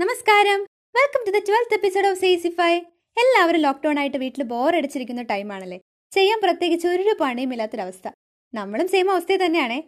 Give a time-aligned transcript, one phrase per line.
[0.00, 0.60] നമസ്കാരം.
[0.94, 2.74] Welcome to the twelfth episode of Seasify
[3.16, 5.78] എല്ലാവരും lockdown ആയിട്ട് വീട്ടിൽ ബോറടിച്ചിരിക്കുന്ന ടൈമാണല്ലേ
[6.12, 8.08] ചെയ്യാൻ പ്രത്യേകിച്ച് ഒരു പണിയും ഇല്ലാത്തൊരവസ്ഥ
[8.54, 9.78] നമ്മളും സെയിം അവസ്ഥയിൽ തന്നെയാണ്.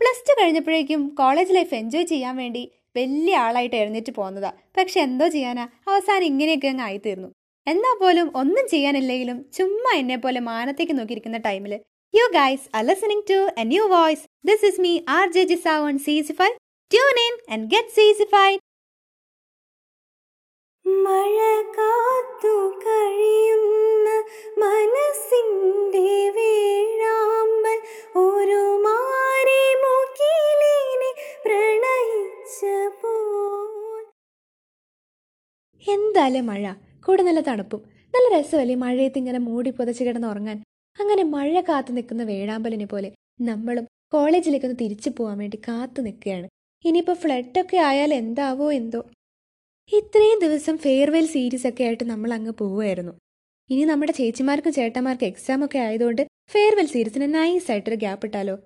[0.00, 2.62] പ്ലസ് ടു കഴിഞ്ഞപ്പോഴേക്കും കോളേജ് ലൈഫ് എൻജോയ് ചെയ്യാൻ വേണ്ടി
[2.96, 4.50] വലിയ ആളായിട്ട് എഴുന്നേറ്റ് പോകുന്നതാ.
[4.78, 5.64] പക്ഷെ എന്തോ ചെയ്യാനാ?
[5.88, 7.30] അവസാനം ഇങ്ങനെയൊക്കെ അങ്ങ് ആയിത്തീർന്നു.
[7.66, 11.74] എന്നാ പോലും ഒന്നും ചെയ്യാനില്ലെങ്കിലും ചുമ്മാ എന്നെ പോലെ മാനത്തേക്ക് നോക്കിയിരിക്കുന്ന ടൈമിൽ
[12.14, 15.98] you guys are listening to a new voice this is me R J Jisa on
[16.08, 16.50] Seasify
[16.90, 18.60] tune in and get Seasified
[20.86, 24.08] മഴ കാത്തു കഴിയുന്ന
[24.58, 27.78] മനസ്സിന്റെ വേഴാമ്പൽ
[28.16, 31.10] ഒരു മാറി മുകിലിനെ
[31.44, 32.64] പ്രണയിച്ച
[35.88, 36.74] എന്തായാലും മഴ?
[37.06, 37.80] കൂടെ നല്ല തണുപ്പും.
[38.14, 40.62] നല്ല രസമല്ലേ മഴയത്ത് ഇങ്ങനെ മൂടി പുതച്ച് കിടന്ന് ഉറങ്ങാൻ
[40.98, 46.46] അങ്ങനെ മഴ കാത്തു നിൽക്കുന്ന വേഴാമ്പലിനെ പോലെ നമ്മളും കോളേജിലേക്കൊന്ന് തിരിച്ചു പോകാൻ വേണ്ടി കാത്തു നിൽക്കുകയാണ്.
[46.84, 49.00] ഇനിയിപ്പോൾ ഫ്ലഡൊക്കെ ആയാൽ എന്താവോ എന്തോ.
[49.92, 53.12] ഇത്രയും ദിവസം ഫെയർവെൽ സീരീസ് ഒക്കെ ആയിട്ട് നമ്മൾ അങ്ങ് പോവുമായിരുന്നു.
[53.70, 58.58] ഇനി നമ്മുടെ ചേച്ചിമാർക്കും ചേട്ടന്മാർക്കും എക്സാം ഒക്കെ ആയതുകൊണ്ട് ഫെയർവെൽ സീരീസിന് നൈസ് ആയിട്ടൊരു ഗ്യാപ്പ് ഇട്ടാലോ?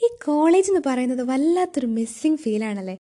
[0.00, 2.96] ഈ കോളേജ് എന്ന് പറയുന്നത് വല്ലാത്തൊരു മിസ്സിംഗ് ആണല്ലേ?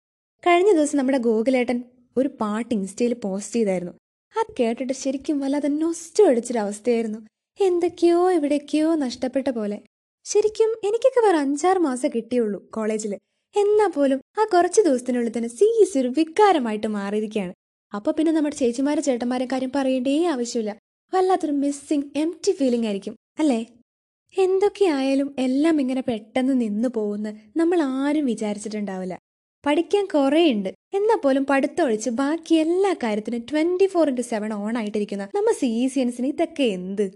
[0.48, 1.84] കഴിഞ്ഞ ദിവസം നമ്മുടെ ഗോകുലേട്ടൻ
[2.18, 3.94] ഒരു പാട്ട് ഇൻസ്റ്റയിൽ പോസ്റ്റ് ചെയ്തായിരുന്നു.
[4.36, 7.20] അത് കേട്ടിട്ട് ശരിക്കും വല്ലാതെ നൊസ്റ്റു അടിച്ചൊരു അവസ്ഥയായിരുന്നു.
[7.60, 9.80] എന്തൊക്കെയോ എവിടെയൊക്കെയോ നഷ്ടപ്പെട്ട പോലെ.
[10.26, 13.14] ശരിക്കും എനിക്കൊക്കെ വേറെ അഞ്ചാറ് മാസം കിട്ടിയുള്ളൂ കോളേജിൽ
[13.56, 17.54] എന്നാ പോലും ആ കുറച്ച് ദിവസത്തിനുള്ളിൽ തന്നെ സീസ് ഒരു വികാരമായിട്ട് മാറിയിരിക്കുകയാണ്.
[17.94, 20.78] അപ്പൊ പിന്നെ നമ്മുടെ ചേച്ചിമാരും ചേട്ടന്മാരും കാര്യം പറയേണ്ടേ ആവശ്യമില്ല.
[21.14, 23.66] വല്ലാത്തൊരു മിസ്സിങ് എം ടി ഫീലിംഗ് ആയിരിക്കും അല്ലേ?
[24.38, 29.18] എന്തൊക്കെയായാലും എല്ലാം ഇങ്ങനെ പെട്ടെന്ന് നിന്നു പോകുന്ന നമ്മൾ ആരും വിചാരിച്ചിട്ടുണ്ടാവില്ല.
[29.66, 30.70] പഠിക്കാൻ കുറെ ഉണ്ട്.
[30.94, 36.00] എന്നാൽ പോലും പഠിത്തമൊഴിച്ച് ബാക്കി എല്ലാ കാര്യത്തിനും twenty four into seven on ആയിട്ടിരിക്കുന്ന നമ്മൾ സി സി
[36.00, 37.12] എൻസിന് ഇതൊക്കെ എന്ത്?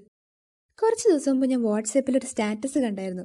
[0.83, 3.23] കുറച്ച് ദിവസം മുമ്പ് ഞാൻ വാട്സാപ്പിൽ ഒരു സ്റ്റാറ്റസ് കണ്ടായിരുന്നു.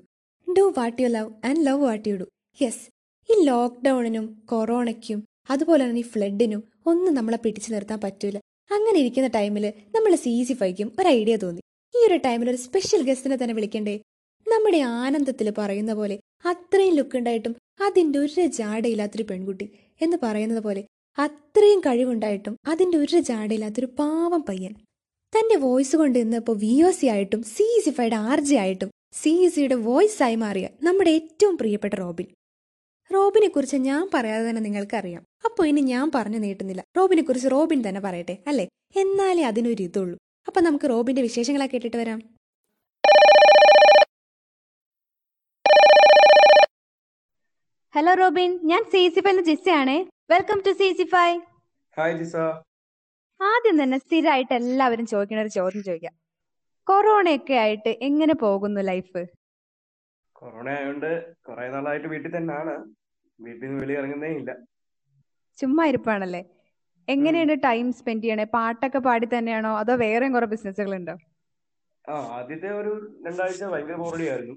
[0.58, 2.24] Do what you love and love what you do
[2.62, 2.97] yes
[3.31, 8.37] ഈ ലോക്ക്ഡൌണിനും കൊറോണയ്ക്കും അതുപോലെ തന്നെ ഈ ഫ്ലഡിനും ഒന്നും നമ്മളെ പിടിച്ചു നിർത്താൻ പറ്റൂല.
[8.71, 11.61] അങ്ങനെ ഇരിക്കുന്ന ടൈമിൽ നമ്മൾ സി സി ഫൈക്കും ഒരു ഐഡിയ തോന്നി.
[11.94, 14.00] ഈ ഒരു ടൈമിൽ ഒരു സ്പെഷ്യൽ ഗസ്റ്റിനെ തന്നെ വിളിക്കണ്ടേ?
[14.47, 19.66] നമ്മുടെ ആനന്ദത്തിൽ പറയുന്ന പോലെ അത്രയും ലുക്ക് ഉണ്ടായിട്ടും അതിന്റെ ഒരു ജാടയില്ലാത്തൊരു പെൺകുട്ടി
[20.00, 20.84] എന്ന് പറയുന്നത് പോലെ
[21.19, 24.75] അത്രയും കഴിവുണ്ടായിട്ടും അതിന്റെ ഒരു ജാടയില്ലാത്തൊരു പാവം പയ്യൻ.
[25.33, 29.49] തന്റെ വോയിസ് കൊണ്ട് ഇന്നിപ്പോൾ വി ഒ സി ആയിട്ടും C C five R J ആയിട്ടും സി
[29.49, 32.27] സിയുടെ വോയിസ് ആയി മാറിയ നമ്മുടെ ഏറ്റവും പ്രിയപ്പെട്ട റോബിൻ.
[33.14, 35.22] റോബിനെ കുറിച്ച് ഞാൻ പറയാതെ തന്നെ നിങ്ങൾക്കറിയാം.
[35.44, 36.82] അപ്പോൾ ഇനി ഞാൻ പറഞ്ഞു നീട്ടുന്നില്ല.
[36.96, 38.66] റോബിനെ കുറിച്ച് റോബിൻ തന്നെ പറയട്ടെ അല്ലേ?
[38.96, 40.19] എന്നാലേ അതിനൊരു ഇതുള്ളൂ.
[40.48, 42.18] അപ്പൊ നമുക്ക് റോബിന്റെ വിശേഷങ്ങളൊക്കെ കേട്ടിട്ട് വരാം.
[47.94, 48.60] Hello Robin.
[48.62, 49.98] ഞാൻ C C five ജിസയാണേ
[50.30, 51.28] welcome to C C five
[51.98, 52.36] hi Jisa
[53.42, 56.14] ആദ്യം തന്നെ സ്ഥിരമായിട്ട് എല്ലാവരും ചോദിക്കുന്ന ഒരു ചോദ്യം ചോദിക്കാം.
[56.86, 59.38] കൊറോണയൊക്കെ ആയിട്ട് എങ്ങനെ പോകുന്നു ലൈഫ്
[60.38, 61.10] കൊറോണ ആയതുകൊണ്ട്
[61.47, 62.75] കുറെ നാളായിട്ട് വീട്ടിൽ തന്നെയാണ്
[63.38, 64.50] വീട്ടിൽ നിന്ന് വെളി ഇറങ്ങുന്നേ ഇല്ല.
[65.59, 66.43] ചുമ്മാ ഇരിപ്പാണല്ലേ?
[67.09, 68.47] എങ്ങനെയാണ് ടൈം സ്പെൻഡ് ചെയ്യണേ?
[68.56, 69.72] പാട്ടൊക്കെ പാടി തന്നെയാണോ?
[69.82, 71.15] അതോ വേറെയും കുറെ ബിസിനസ്സുകൾ ഉണ്ടോ
[72.04, 72.93] ആ ആദ്യത്തെ ഒരു
[73.25, 74.54] രണ്ടാഴ്ച ഭയങ്കര ബോറടി ആയിരുന്നു.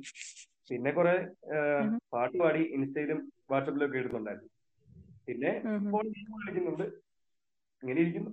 [0.70, 1.14] പിന്നെ കുറെ
[2.14, 3.20] പാട്ട് പാടി ഇൻസ്റ്റയിലും
[3.52, 4.52] വാട്സപ്പിലും ഒക്കെ ഇടുന്നുണ്ടായിരുന്നു.
[5.28, 5.52] പിന്നെ
[6.36, 6.86] കളിക്കുന്നുണ്ട്
[7.84, 8.32] ഇങ്ങനെ ഇരിക്കുന്നു.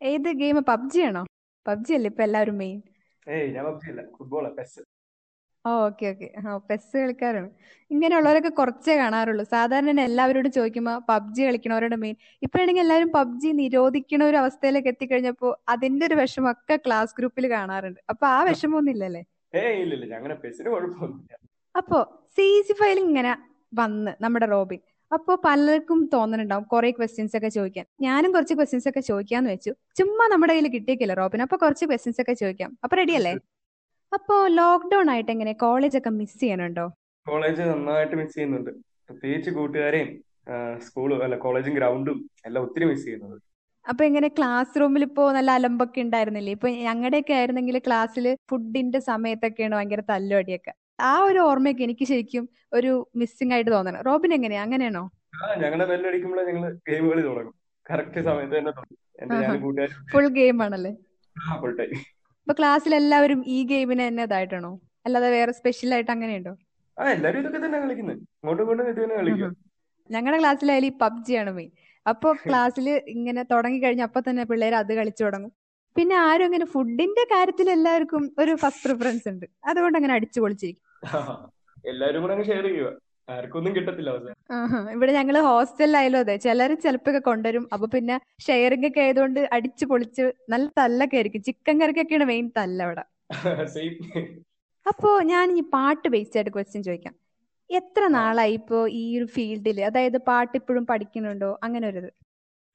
[0.00, 0.58] ഏത് ഗെയിം?
[0.72, 1.22] പബ്ജി ആണോ?
[1.66, 2.78] പബ്ജി അല്ലേ ഇപ്പൊ എല്ലാവരും മെയിൻ
[3.34, 4.02] ഏയ് ഞാൻ പബ്ജി അല്ല.
[4.16, 4.80] ഫുട്ബോളാ പെസ്.
[5.64, 6.32] ഓ ഓക്കെ ഓക്കെ.
[6.38, 7.50] ആ പെസ് കളിക്കാരാണ്
[7.90, 9.44] ഇങ്ങനെയുള്ളവരൊക്കെ കുറച്ചേ കാണാറുള്ളൂ.
[9.44, 16.06] സാധാരണ തന്നെ എല്ലാവരോടും ചോദിക്കുമ്പോ പബ്ജി കളിക്കണവരോട് മെയിൻ ഇപ്പഴാണെങ്കിൽ എല്ലാവരും പബ്ജി നിരോധിക്കണ ഒരു അവസ്ഥയിലേക്ക് എത്തിക്കഴിഞ്ഞപ്പോ അതിന്റെ
[16.06, 18.00] ഒരു വിഷമമൊക്കെ ക്ലാസ് ഗ്രൂപ്പിൽ കാണാറുണ്ട്.
[18.10, 19.22] അപ്പൊ ആ വിഷമമൊന്നും ഇല്ലല്ലേ
[19.54, 20.14] ഏയ് ഇല്ല ഇല്ല.
[20.14, 21.36] അങ്ങനെ പെസ്സിന് കുഴപ്പമൊന്നുമില്ല.
[21.76, 21.98] അപ്പോ
[22.36, 23.32] സി സി ഫയലിംഗ് ഇങ്ങനെ
[23.74, 24.80] വന്ന് നമ്മുടെ റോബിൻ.
[25.12, 27.86] അപ്പോ പലർക്കും തോന്നുന്നുണ്ടാവും കുറെ ക്വസ്റ്റ്യൻസ് ഒക്കെ ചോദിക്കാൻ.
[28.00, 29.72] ഞാനും കുറച്ച് ക്വസ്റ്റ്യൻസ് ഒക്കെ ചോദിക്കാന്ന് വെച്ചു.
[29.96, 31.42] ചുമ്മാ നമ്മുടെ കയ്യിൽ കിട്ടിയേക്കില്ല റോബിൻ.
[31.42, 32.78] അപ്പൊ കുറച്ച് ക്വസ്റ്റ്യൻസ് ഒക്കെ ചോദിക്കാം.
[32.84, 33.32] അപ്പൊ റെഡി അല്ലേ?
[34.12, 36.84] അപ്പോ ലോക്ക്ഡൌൺ ആയിട്ട് എങ്ങനെ കോളേജ് ഒക്കെ മിസ് ചെയ്യാനുണ്ടോ?
[37.26, 38.70] കോളേജ് നന്നായിട്ട് മിസ് ചെയ്യുന്നുണ്ട്.
[39.08, 40.10] പ്രത്യേകിച്ച് കൂട്ടുകാരെയും
[40.78, 43.40] സ്കൂളും അല്ല കോളേജും ഗ്രൗണ്ടും എല്ലാം ഒത്തിരി മിസ് ചെയ്യുന്നുണ്ട്.
[43.88, 46.52] അപ്പൊ എങ്ങനെ ക്ലാസ് റൂമിൽ ഇപ്പോ നല്ല അലമ്പൊക്കെ ഉണ്ടായിരുന്നില്ലേ?
[46.52, 50.72] ഇപ്പൊ ഞങ്ങളുടെയൊക്കെ ആയിരുന്നെങ്കിൽ ക്ലാസ്സിൽ ഫുഡിന്റെ സമയത്തൊക്കെയാണ് ഭയങ്കര തല്ലുവടിയൊക്കെ.
[51.00, 54.02] ആ ഒരു ഓർമ്മയൊക്കെ എനിക്ക് ശരിക്കും ഒരു മിസ്സിംഗ് ആയിട്ട് തോന്നണം.
[54.02, 54.62] റോബിൻ എങ്ങനെയാ?
[54.62, 55.04] അങ്ങനെയാണോ?
[55.42, 57.54] ആ ഞങ്ങളുടെ ബെല്ലടിക്കുമ്പോഴേ ഞങ്ങൾ ഗെയിം കളി തുടങ്ങും.
[57.86, 58.98] കറക്റ്റ് സമയത്ത് തന്നെ തുടങ്ങും.
[59.22, 60.92] എന്റെ ഞാനും കൂട്ടുകാരും ഫുൾ ഗെയിം ആണല്ലേ?
[61.60, 61.92] ഫുൾ ടൈം
[62.42, 64.70] ഇപ്പൊ ക്ലാസ്സിൽ എല്ലാവരും ഈ ഗെയിമിന് തന്നെ ഇതായിട്ടാണോ?
[65.06, 66.52] അല്ലാതെ വേറെ സ്പെഷ്യൽ ആയിട്ട് അങ്ങനെയുണ്ടോ?
[66.96, 69.48] ആ എല്ലാരും ഇതൊക്കെ തന്നെ കളിക്കുന്നത് അങ്ങോട്ടും ഇങ്ങോട്ടും ഇത് തന്നെ കളിക്കുക
[70.10, 71.70] ഞങ്ങളുടെ ക്ലാസ്സിലായാലും ഈ പബ്ജി ആണ് മെയിൻ
[72.06, 75.52] അപ്പൊ ക്ലാസ്സിൽ ഇങ്ങനെ തുടങ്ങി കഴിഞ്ഞ അപ്പൊ തന്നെ പിള്ളേർ അത് കളിച്ചു തുടങ്ങും.
[75.96, 79.46] പിന്നെ ആരും അങ്ങനെ ഫുഡിന്റെ കാര്യത്തിൽ എല്ലാവർക്കും ഒരു ഫസ്റ്റ് പ്രിഫറൻസ് ഉണ്ട്.
[79.64, 80.82] അതുകൊണ്ട് അങ്ങനെ അടിച്ചു പൊളിച്ചിരിക്കും
[81.84, 82.90] എല്ലാരും കൂടെ ഷെയർ ചെയ്യുക
[83.28, 84.36] ആർക്കൊന്നും കിട്ടത്തില്ല അവസാനം.
[84.94, 87.64] ഇവിടെ ഞങ്ങൾ ഹോസ്റ്റലിലായാലും അതെ ചിലര് ചിലപ്പൊക്കെ കൊണ്ടുവരും.
[87.74, 88.16] അപ്പൊ പിന്നെ
[88.46, 91.42] ഷെയറിംഗ് ഒക്കെ ആയതുകൊണ്ട് അടിച്ചു പൊളിച്ച് നല്ല തല്ലൊക്കെ ആയിരിക്കും.
[91.48, 93.04] ചിക്കൻ കറിക്കൊക്കെയാണ് മെയിൻ തല്ല അവിടെ
[94.90, 97.14] അപ്പോ ഞാൻ ഈ പാട്ട് ബേസ്ഡ് ആയിട്ട് ക്വസ്റ്റ്യൻ ചോദിക്കാം.
[97.70, 101.50] എത്ര നാളായി ഇപ്പോ ഈ ഒരു ഫീൽഡിൽ അതായത് പാട്ട് ഇപ്പോഴും പഠിക്കുന്നുണ്ടോ?
[101.66, 102.00] അങ്ങനെ ഒരു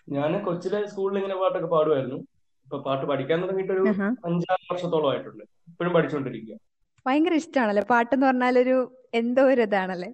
[0.08, 2.20] ഞാൻ കൊച്ചിലെ സ്കൂളിൽ ഇങ്ങനെ പാട്ടൊക്കെ പാടുമായിരുന്നു.
[2.68, 3.84] ഇപ്പൊ പാട്ട് പഠിക്കാൻ തുടങ്ങിയിട്ട് ഒരു
[4.30, 5.44] അഞ്ചാറ് വർഷത്തോളം ആയിട്ടുണ്ട്.
[5.72, 6.58] ഇപ്പോഴും പഠിച്ചുകൊണ്ടിരിക്കുക
[7.06, 8.78] ഭയങ്കര ഇഷ്ടമാണല്ലേ പാട്ടെന്ന് പറഞ്ഞാലൊരു
[9.20, 10.10] എന്തോ ഒരു ഇതാണല്ലേ?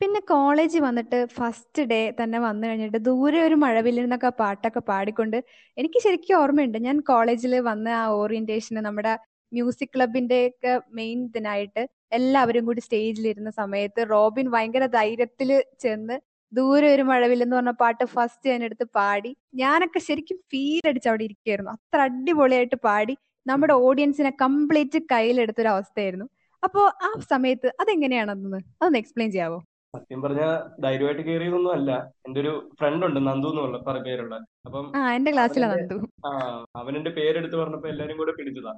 [0.00, 5.38] പിന്നെ കോളേജ് വന്നിട്ട് ഫസ്റ്റ് ഡേ തന്നെ വന്നു കഴിഞ്ഞിട്ട് ദൂരെ ഒരു മഴവില്ലെന്നൊക്കെ പാട്ടൊക്കെ പാടിക്കൊണ്ട്
[5.76, 6.78] എനിക്ക് ശരിക്കും ഓർമ്മയുണ്ട്.
[6.78, 9.12] ഞാൻ കോളേജിൽ വന്ന ആ ഓറിയന്റേഷന് നമ്മുടെ
[9.52, 11.82] മ്യൂസിക് ക്ലബിന്റെ ഒക്കെ മെയിൻ ഇതിനായിട്ട്
[12.18, 15.50] എല്ലാവരും കൂടി സ്റ്റേജിലിരുന്ന സമയത്ത് റോബിൻ ഭയങ്കര ധൈര്യത്തിൽ
[15.84, 16.16] ചെന്ന്
[16.52, 19.30] ദൂരെ ഒരു മഴവില്ലെന്ന് പറഞ്ഞ പാട്ട് ഫസ്റ്റ് ഞാൻ എടുത്ത് പാടി.
[19.62, 23.14] ഞാനൊക്കെ ശരിക്കും ഫീൽ അടിച്ച് അവിടെ ഇരിക്കുകയായിരുന്നു അത്ര അടിപൊളിയായിട്ട് പാടി.
[23.46, 26.26] നമ്മുടെ ഓഡിയൻസിനെ കംപ്ലീറ്റ് കയ്യിലെടുത്തൊരു അവസ്ഥയായിരുന്നു
[26.62, 29.58] അപ്പോ ആ സമയത്ത് അതെങ്ങനെയാണെന്ന് അതൊന്ന് എക്സ്പ്ലെയിൻ ചെയ്യാവോ?
[29.94, 30.42] സത്യം പറഞ്ഞ
[30.80, 31.90] ധൈര്യമായിട്ട് കയറിയതൊന്നും അല്ല.
[32.26, 34.34] എന്റെ ഒരു ഫ്രണ്ട് ഉണ്ട് നന്ദു എന്നുള്ള പറ പേരുള്ള.
[34.66, 35.96] അപ്പം ആ എന്റെ ക്ലാസ്സിലെ നന്ദു.
[36.26, 36.30] ആ
[36.76, 38.72] അവൻ എന്റെ പേരെടുത്ത് പറഞ്ഞപ്പോ എല്ലാരും കൂടെ പിടിച്ചതാ.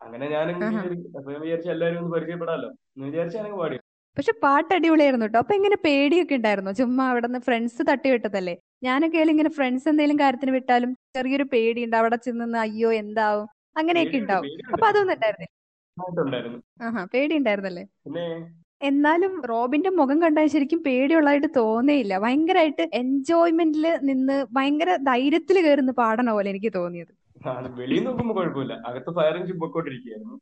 [0.00, 0.26] അങ്ങനെ.
[0.26, 2.68] വിചാരിച്ചു അപ്പൊ ഞാൻ വിചാരിച്ചു എല്ലാരും ഒന്ന് പരിചയപ്പെടാലോ.
[2.96, 3.78] എന്ന് വിചാരിച്ചു പാടി.
[4.16, 6.70] പക്ഷെ പാട്ട് അടിപൊളിയായിരുന്നു കേട്ടോ അപ്പൊ ഇങ്ങനെ പേടിയൊക്കെ ഉണ്ടായിരുന്നു?
[6.70, 11.96] ചുമ്മാ അവിടെ നിന്ന് ഫ്രണ്ട്സ് തട്ടി വിട്ടതല്ലേ ഞാനൊക്കെ ആയാലും ഇങ്ങനെ ഫ്രണ്ട്സ് എന്തെങ്കിലും കാര്യത്തിന് വിട്ടാലും ചെറിയൊരു പേടിയുണ്ട്.
[11.96, 13.46] അവിടെ ചെന്ന് അയ്യോ എന്താവും?
[13.76, 14.46] അങ്ങനെയൊക്കെ ഉണ്ടാവും.
[14.72, 15.54] അപ്പൊ അതൊന്നും ഉണ്ടായിരുന്നില്ല.
[16.00, 16.58] നന്നായിട്ടുണ്ടായിരുന്നു.
[16.86, 18.26] ആഹാ പേടി ഉണ്ടായിരുന്നല്ലേ പിന്നെ?
[18.80, 22.14] എന്നാലും റോബിന്റെ മുഖം കണ്ടാൽ ശരിക്കും പേടിയുള്ളതായിട്ട് തോന്നിയില്ല.
[22.24, 27.12] ഭയങ്കരമായിട്ട് എൻജോയ്മെന്റിൽ നിന്ന് ഭയങ്കര ധൈര്യത്തിൽ കയറുന്ന പാടണ പോലെ എനിക്ക് തോന്നിയത്.
[27.80, 28.74] വെളിയിൽ നോക്കുമ്പോ കുഴപ്പമില്ല.
[28.88, 30.36] അകത്ത് ഫയർ എഞ്ചിൻ പൊക്കോണ്ടിരിക്കുകയായിരുന്നു.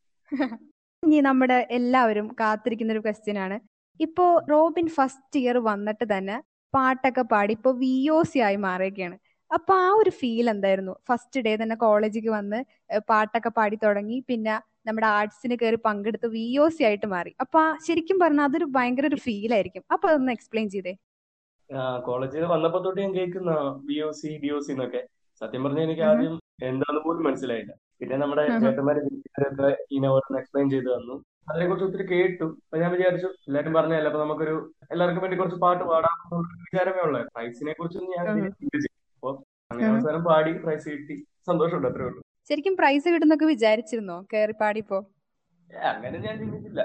[1.03, 3.57] ഇനി നമ്മുടെ എല്ലാവരും കാത്തിരിക്കുന്ന ഒരു ക്വസ്റ്റ്യൻ ആണ്.
[4.01, 6.37] ഇപ്പോ റോബിൻ ഫസ്റ്റ് ഇയർ വന്നിട്ട് തന്നെ
[6.75, 9.17] പാട്ടൊക്കെ പാടി ഇപ്പൊ വി ഒ സി ആയി മാറിയൊക്കെയാണ്
[9.51, 10.95] അപ്പൊ ആ ഒരു ഫീൽ എന്തായിരുന്നു?
[11.09, 12.59] ഫസ്റ്റ് ഡേ തന്നെ കോളേജിൽ വന്ന്
[13.11, 14.19] പാട്ടൊക്കെ പാടി തുടങ്ങി.
[14.31, 14.55] പിന്നെ
[14.88, 17.32] നമ്മുടെ ആർട്സിന് കയറി പങ്കെടുത്ത് വി ഒ സി ആയിട്ട് മാറി.
[17.44, 19.85] അപ്പൊ ശരിക്കും പറഞ്ഞാൽ അതൊരു ഭയങ്കര ഒരു ഫീൽ ആയിരിക്കും.
[19.94, 20.94] അപ്പൊ അതൊന്ന് എക്സ്പ്ലെയിൻ ചെയ്തേ.
[22.08, 23.52] കോളേജിൽ വന്നപ്പോ തൊട്ട് ഞാൻ കേൾക്കുന്ന
[23.88, 25.02] B O C D O C എന്നൊക്കെ
[25.40, 26.35] സത്യം പറഞ്ഞാൽ എനിക്ക് ആദ്യം
[26.69, 27.73] എന്താന്ന് പോലും മനസ്സിലായില്ല.
[28.00, 31.14] പിന്നെ നമ്മുടെ ചേട്ടന്മാരെ ഒക്കെ ഇങ്ങനെ ഓരോന്ന് എക്സ്പ്ലെയിൻ ചെയ്തു തന്നു.
[31.50, 32.46] അതിനെ കുറിച്ച് ഒത്തിരി കേട്ടു.
[32.64, 34.55] അപ്പൊ ഞാൻ വിചാരിച്ചു എല്ലാരും പറഞ്ഞല്ലോ അപ്പൊ നമുക്കൊരു
[34.93, 36.17] എല്ലാവർക്കും വേണ്ടി കുറച്ച് പാട്ട് പാടാം
[36.64, 38.26] വിചാരമേ ഉള്ളു പ്രൈസിനെ കുറിച്ചൊന്നും ഞാൻ
[38.61, 39.31] ചിന്തിച്ചു അപ്പൊ
[39.70, 41.17] അങ്ങനെ അവസാനം പാടി പ്രൈസ് കിട്ടി.
[41.49, 42.20] സന്തോഷമുണ്ട് അത്രേ ഉള്ളൂ.
[42.50, 44.17] ശരിക്കും പ്രൈസ് കിട്ടുന്നൊക്കെ വിചാരിച്ചിരുന്നോ?
[44.33, 44.99] കേറി പാടിപ്പോ?
[45.93, 46.83] അങ്ങനെ ഞാൻ ചിന്തിച്ചില്ല.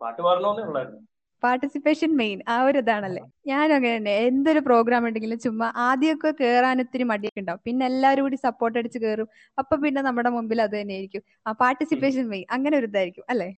[0.00, 1.00] പാട്ട് പാടണമെന്നേ ഉള്ളായിരുന്നു.
[1.42, 3.22] പാർട്ടിസിപ്പേഷൻ മെയിൻ ആ ഒരു ഇതാണല്ലേ.
[3.50, 4.14] ഞാനും അങ്ങനെ തന്നെ.
[4.30, 7.62] എന്തൊരു പ്രോഗ്രാം ഉണ്ടെങ്കിലും ചുമ്മാ ആദ്യമൊക്കെ കേറാൻ ഒത്തിരി മടിയൊക്കെ ഉണ്ടാവും.
[7.66, 12.26] പിന്നെ എല്ലാവരും കൂടി സപ്പോർട്ട് അടിച്ച് കയറും അപ്പൊ പിന്നെ നമ്മുടെ മുമ്പിൽ അത് തന്നെ ആയിരിക്കും ആ പാർട്ടിസിപ്പേഷൻ
[12.32, 13.48] മെയിൻ അങ്ങനെ ഒരു ഇതായിരിക്കും അല്ലേ?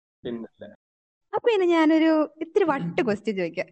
[1.33, 2.11] അപ്പൊ ഇനി ഞാനൊരു
[2.45, 3.69] ഇത്തിരി വട്ട് ക്വസ്റ്റ്യൻ ചോദിക്കാം.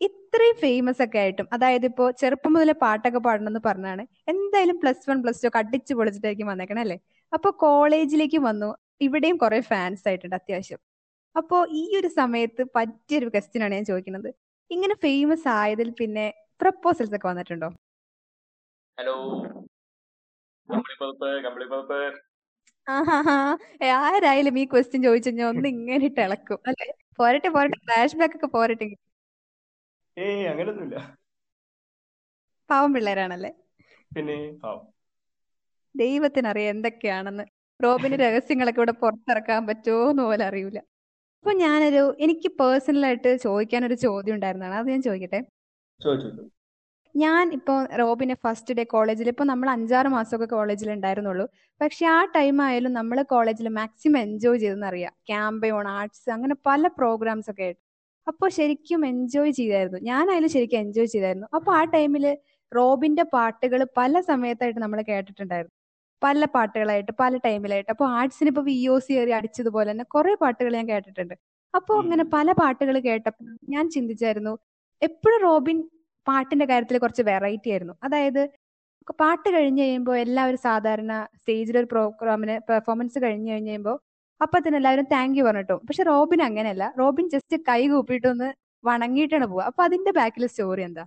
[0.00, 4.02] ഇത്രയും ഫേമസ് ഒക്കെ ആയിട്ടും അതായത് ഇപ്പോ ചെറുപ്പം മുതലേ പാട്ടൊക്കെ പാടണം എന്ന് പറഞ്ഞാണ്
[4.32, 6.98] എന്തായാലും പ്ലസ് വൺ പ്ലസ് ടു ഒക്കെ അടിച്ചു പൊളിച്ചിട്ടായിരിക്കും വന്നേക്കണം അല്ലേ?
[7.32, 8.68] അപ്പൊ കോളേജിലേക്ക് വന്നു
[9.06, 10.80] ഇവിടെയും കുറെ ഫാൻസ് ആയിട്ടുണ്ട് അത്യാവശ്യം.
[11.36, 14.28] അപ്പോ ഈ ഒരു സമയത്ത് പറ്റിയൊരു ക്വസ്റ്റ്യൻ ആണ് ഞാൻ ചോദിക്കുന്നത്.
[14.70, 16.26] ഇങ്ങനെ ഫേമസ് ആയതിൽ പിന്നെ
[16.60, 17.68] പ്രപ്പോസൽസ് ഒക്കെ വന്നിട്ടുണ്ടോ?
[18.98, 19.14] ഹലോ
[24.06, 26.58] ആരായാലും ഈ ക്വസ്റ്റ്യൻ ചോദിച്ചു കഴിഞ്ഞാൽ ഒന്ന് ഇങ്ങനെ ഇളക്കും.
[26.68, 26.86] അല്ലെ?
[27.18, 28.88] പോരട്ടെ പോരട്ടെ ഫ്ലാഷ് ബാക്ക് ഒക്കെ പോരട്ടെ.
[30.16, 30.98] ഏയ് അങ്ങനൊന്നുമില്ല.
[32.70, 33.50] പാവം പിള്ളേരാണല്ലേ?
[34.16, 34.84] പിന്നെ പാവം.
[35.96, 37.44] ദൈവത്തിനറിയാം എന്തൊക്കെയാണെന്ന്.
[37.84, 40.78] റോബിന് രഹസ്യങ്ങളൊക്കെ ഇവിടെ പുറത്തിറക്കാൻ പറ്റുമോന്ന് പോലെ അറിയില്ല
[41.38, 44.74] അപ്പൊ ഞാനൊരു എനിക്ക് പേഴ്സണലായിട്ട് ചോദിക്കാൻ ഒരു ചോദ്യം ഉണ്ടായിരുന്നതാണ്.
[44.74, 45.40] അത് ഞാൻ ചോദിക്കട്ടെ?
[47.16, 51.46] ഞാൻ ഇപ്പോൾ റോബിനെ ഫസ്റ്റ് ഡേ കോളേജിൽ ഇപ്പോൾ നമ്മൾ അഞ്ചാറ് മാസമൊക്കെ കോളേജിൽ ഉണ്ടായിരുന്നുള്ളൂ.
[51.80, 55.14] പക്ഷെ ആ ടൈം ആയാലും നമ്മൾ കോളേജിൽ മാക്സിമം എൻജോയ് ചെയ്തെന്നറിയാം.
[55.28, 57.85] ക്യാമ്പയോൺ ആർട്സ് അങ്ങനെ പല പ്രോഗ്രാംസ് ഒക്കെ ആയിട്ട്.
[58.30, 59.98] അപ്പോൾ ശരിക്കും എൻജോയ് ചെയ്തായിരുന്നു.
[60.10, 61.48] ഞാനായാലും ശരിക്കും എൻജോയ് ചെയ്തായിരുന്നു.
[61.56, 62.24] അപ്പോൾ ആ ടൈമിൽ
[62.72, 65.74] റോബിന്റെ പാട്ടുകൾ പല സമയത്തായിട്ട് നമ്മൾ കേട്ടിട്ടുണ്ടായിരുന്നു.
[66.22, 70.72] പല പാട്ടുകളായിട്ട് പല ടൈമിലായിട്ട് അപ്പോൾ ആർട്സിന് ഇപ്പോൾ വി ഒ സി കയറി അടിച്ചതുപോലെ തന്നെ കുറെ പാട്ടുകൾ
[70.78, 71.34] ഞാൻ കേട്ടിട്ടുണ്ട്.
[71.74, 74.54] അപ്പോൾ അങ്ങനെ പല പാട്ടുകൾ കേട്ടപ്പോൾ ഞാൻ ചിന്തിച്ചായിരുന്നു
[75.02, 75.78] എപ്പോഴും റോബിൻ
[76.26, 77.94] പാട്ടിന്റെ കാര്യത്തിൽ കുറച്ച് വെറൈറ്റി ആയിരുന്നു.
[78.06, 78.42] അതായത്
[79.20, 83.96] പാട്ട് കഴിഞ്ഞ് കഴിയുമ്പോൾ എല്ലാവരും സാധാരണ സ്റ്റേജിൽ ഒരു പ്രോഗ്രാമിന് പെർഫോമൻസ് കഴിഞ്ഞ് കഴിഞ്ഞ് കഴിയുമ്പോൾ
[84.44, 85.78] അപ്പൊ തന്നെ എല്ലാവരും താങ്ക് യു പറഞ്ഞിട്ടും.
[85.88, 86.84] പക്ഷെ റോബിൻ അങ്ങനെയല്ല.
[87.00, 88.48] റോബിൻ ജസ്റ്റ് കൈ കൂപ്പിയിട്ടൊന്ന്
[88.84, 91.04] വണങ്ങിയിട്ടാണ് പോവുക അപ്പൊ അതിന്റെ ബാക്കിലെ സ്റ്റോറി എന്താ?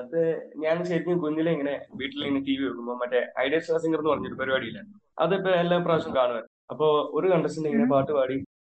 [0.00, 0.18] അത്
[0.64, 4.38] ഞാൻ ശരിക്കും കുഞ്ഞിലെ ഇങ്ങനെ വീട്ടിൽ ഇങ്ങനെ ടി വി വെക്കുമ്പോ മറ്റേ ഐഡിയ സ്റ്റാർ സിംഗർ എന്ന് പറഞ്ഞൊരു
[4.40, 4.80] പരിപാടിയില്ല?
[5.24, 6.86] അതിപ്പോ എല്ലാ പ്രാവശ്യം കാണുവാൻ അപ്പൊ
[7.18, 8.36] ഒരു കണ്ടസ്റ്റന്റ് ഇങ്ങനെ പാട്ട് പാടി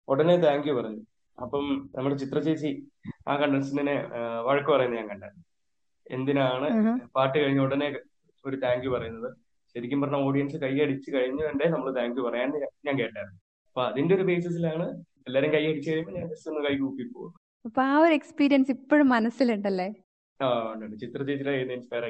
[0.08, 1.00] ഉടനെ താങ്ക് യു പറഞ്ഞു.
[1.38, 2.70] അപ്പം നമ്മുടെ ചിത്ര ചേച്ചി
[3.30, 3.96] ആ കണ്ടസ്റ്റന്റിനെ
[4.48, 5.46] വഴക്ക് പറയുന്നത് ഞാൻ കണ്ടായിരുന്നു
[6.16, 6.68] എന്തിനാണ്
[7.16, 7.88] പാട്ട് കഴിഞ്ഞ ഉടനെ
[8.44, 9.30] ഒരു താങ്ക് യു പറയുന്നത്?
[9.76, 12.48] ശരിക്കും പറഞ്ഞ ഓഡിയൻസ് കൈയടിച്ച് കഴിഞ്ഞു വേണ്ടേ നമ്മൾ താങ്ക് യു പറയാൻ
[12.86, 13.38] ഞാൻ കേട്ടായിരുന്നു.
[13.68, 14.86] അപ്പൊ അതിന്റെ ഒരു ബേസിസിലാണ്
[15.28, 17.32] എല്ലാരും കൈയടിച്ച് കഴിയുമ്പോൾ ഞാൻ ജസ്റ്റ് ഒന്ന് കൈ കൂപ്പി പോകും
[17.64, 19.88] അപ്പൊ ആ ഒരു എക്സ്പീരിയൻസ് ഇപ്പോഴും മനസ്സിലുണ്ടല്ലേ?
[20.40, 20.96] ആ ഉണ്ട്, ഉണ്ട്.
[21.02, 22.04] ചിത്ര ചേച്ചിയുടെ ഇൻസ്പയർ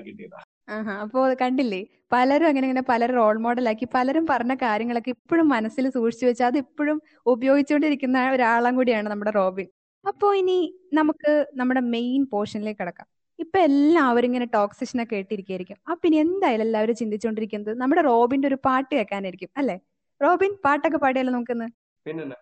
[1.04, 1.80] അപ്പോ കണ്ടില്ലേ?
[2.10, 6.98] പലരും അങ്ങനെ ഇങ്ങനെ പലരും റോൾ മോഡലാക്കി പലരും പറഞ്ഞ കാര്യങ്ങളൊക്കെ ഇപ്പോഴും മനസ്സിൽ സൂക്ഷിച്ചു വെച്ചാൽ അത് ഇപ്പോഴും
[7.26, 9.66] ഉപയോഗിച്ചുകൊണ്ടിരിക്കുന്ന ഒരാളും കൂടിയാണ് നമ്മുടെ റോബിൻ.
[10.04, 10.58] അപ്പോ ഇനി
[10.92, 13.08] നമുക്ക് നമ്മുടെ മെയിൻ പോർഷനിലേക്ക് കടക്കാം.
[13.42, 15.78] ഇപ്പൊ എല്ലാവരും ഇങ്ങനെ ടോക്സിഷനെ കേട്ടിരിക്കുകയായിരിക്കും.
[15.92, 19.76] അപ്പൊ ഇനി എന്തായാലും എല്ലാവരും ചിന്തിച്ചുകൊണ്ടിരിക്കുന്നത് നമ്മുടെ റോബിന്റെ ഒരു പാട്ട് കേൾക്കാനായിരിക്കും അല്ലെ?
[20.20, 21.68] റോബിൻ പാട്ടൊക്കെ പാടിയാലോ നമുക്കിന്ന്?
[22.06, 22.36] പിന്നെ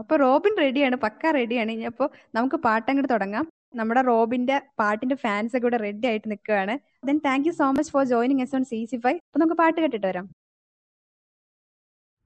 [0.00, 1.70] അപ്പൊ റോബിൻ റെഡിയാണ് പക്ക റെഡിയാണ്.
[1.76, 2.04] ഇനി അപ്പൊ
[2.36, 3.44] നമുക്ക് പാട്ടങ്ങോട്ട് തുടങ്ങാം.
[3.78, 6.74] നമ്മുടെ റോബിന്റെ പാട്ടിന്റെ ഫാൻസ് ഒക്കെ ഇവിടെ റെഡി ആയിട്ട് നിൽക്കുകയാണ്.
[7.08, 9.78] Then thank you so much for joining us on C C five അപ്പൊ നമുക്ക് പാട്ട്
[9.82, 10.26] കേട്ടിട്ട് വരാം.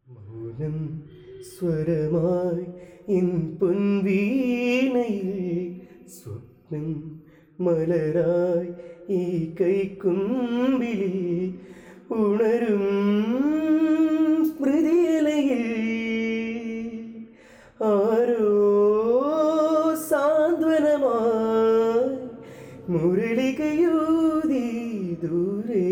[0.06, 0.76] മൗനം
[1.52, 2.66] സ്വരമായി
[3.18, 3.28] ഇൻ
[3.60, 5.30] പൊൻവീണയിൽ
[6.16, 6.86] സ്വപ്നം
[7.58, 8.70] മലരായി
[9.10, 11.14] ഈ കൈക്കുമ്പിലി
[12.10, 12.84] ഉണരും
[14.48, 15.62] സ്മൃതിയലയിൽ.
[17.84, 18.50] ആരോ
[20.08, 22.10] സാന്ത്വനമായി
[22.88, 24.66] മുരളികയൂതി
[25.22, 25.86] ദൂരെ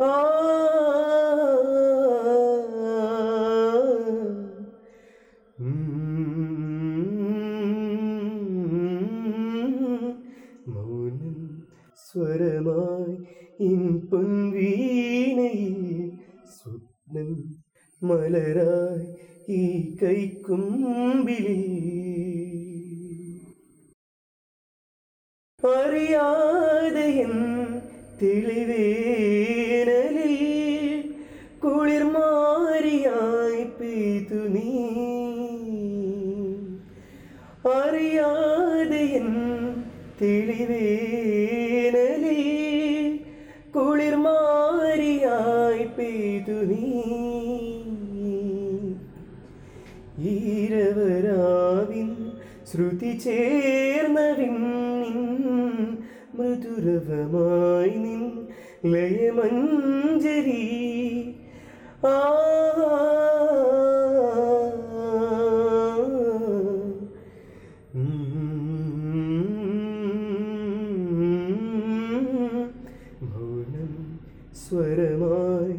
[0.00, 0.33] ആ
[14.14, 15.78] പൊൻവീണയിൽ
[16.50, 17.30] സ്വപ്നം
[18.02, 19.06] മലരായി
[19.52, 19.62] ഈ
[20.02, 21.56] കൈക്കുമ്പിലെ
[25.62, 27.34] അറിയാതെ എൻ
[28.22, 28.76] തെളിവേനലിൽ
[31.64, 32.44] കുളിർമാരിയായി
[33.78, 34.68] പെയ്തു നീ.
[37.74, 39.28] അറിയാതെ എൻ
[52.74, 55.18] ശ്രുതി ചേർന്ന വിണ്ണിൻ
[56.36, 58.22] മൃദുരവമായി നിൻ
[58.92, 60.62] ലയമഞ്ജരി.
[62.06, 62.16] ആ
[73.24, 73.92] മൗനം
[74.56, 75.76] സ്വരമായി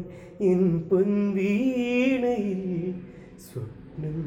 [0.50, 2.62] ഇൻ പൊൻവീണയിൽ
[3.46, 4.18] സ്വപ്നം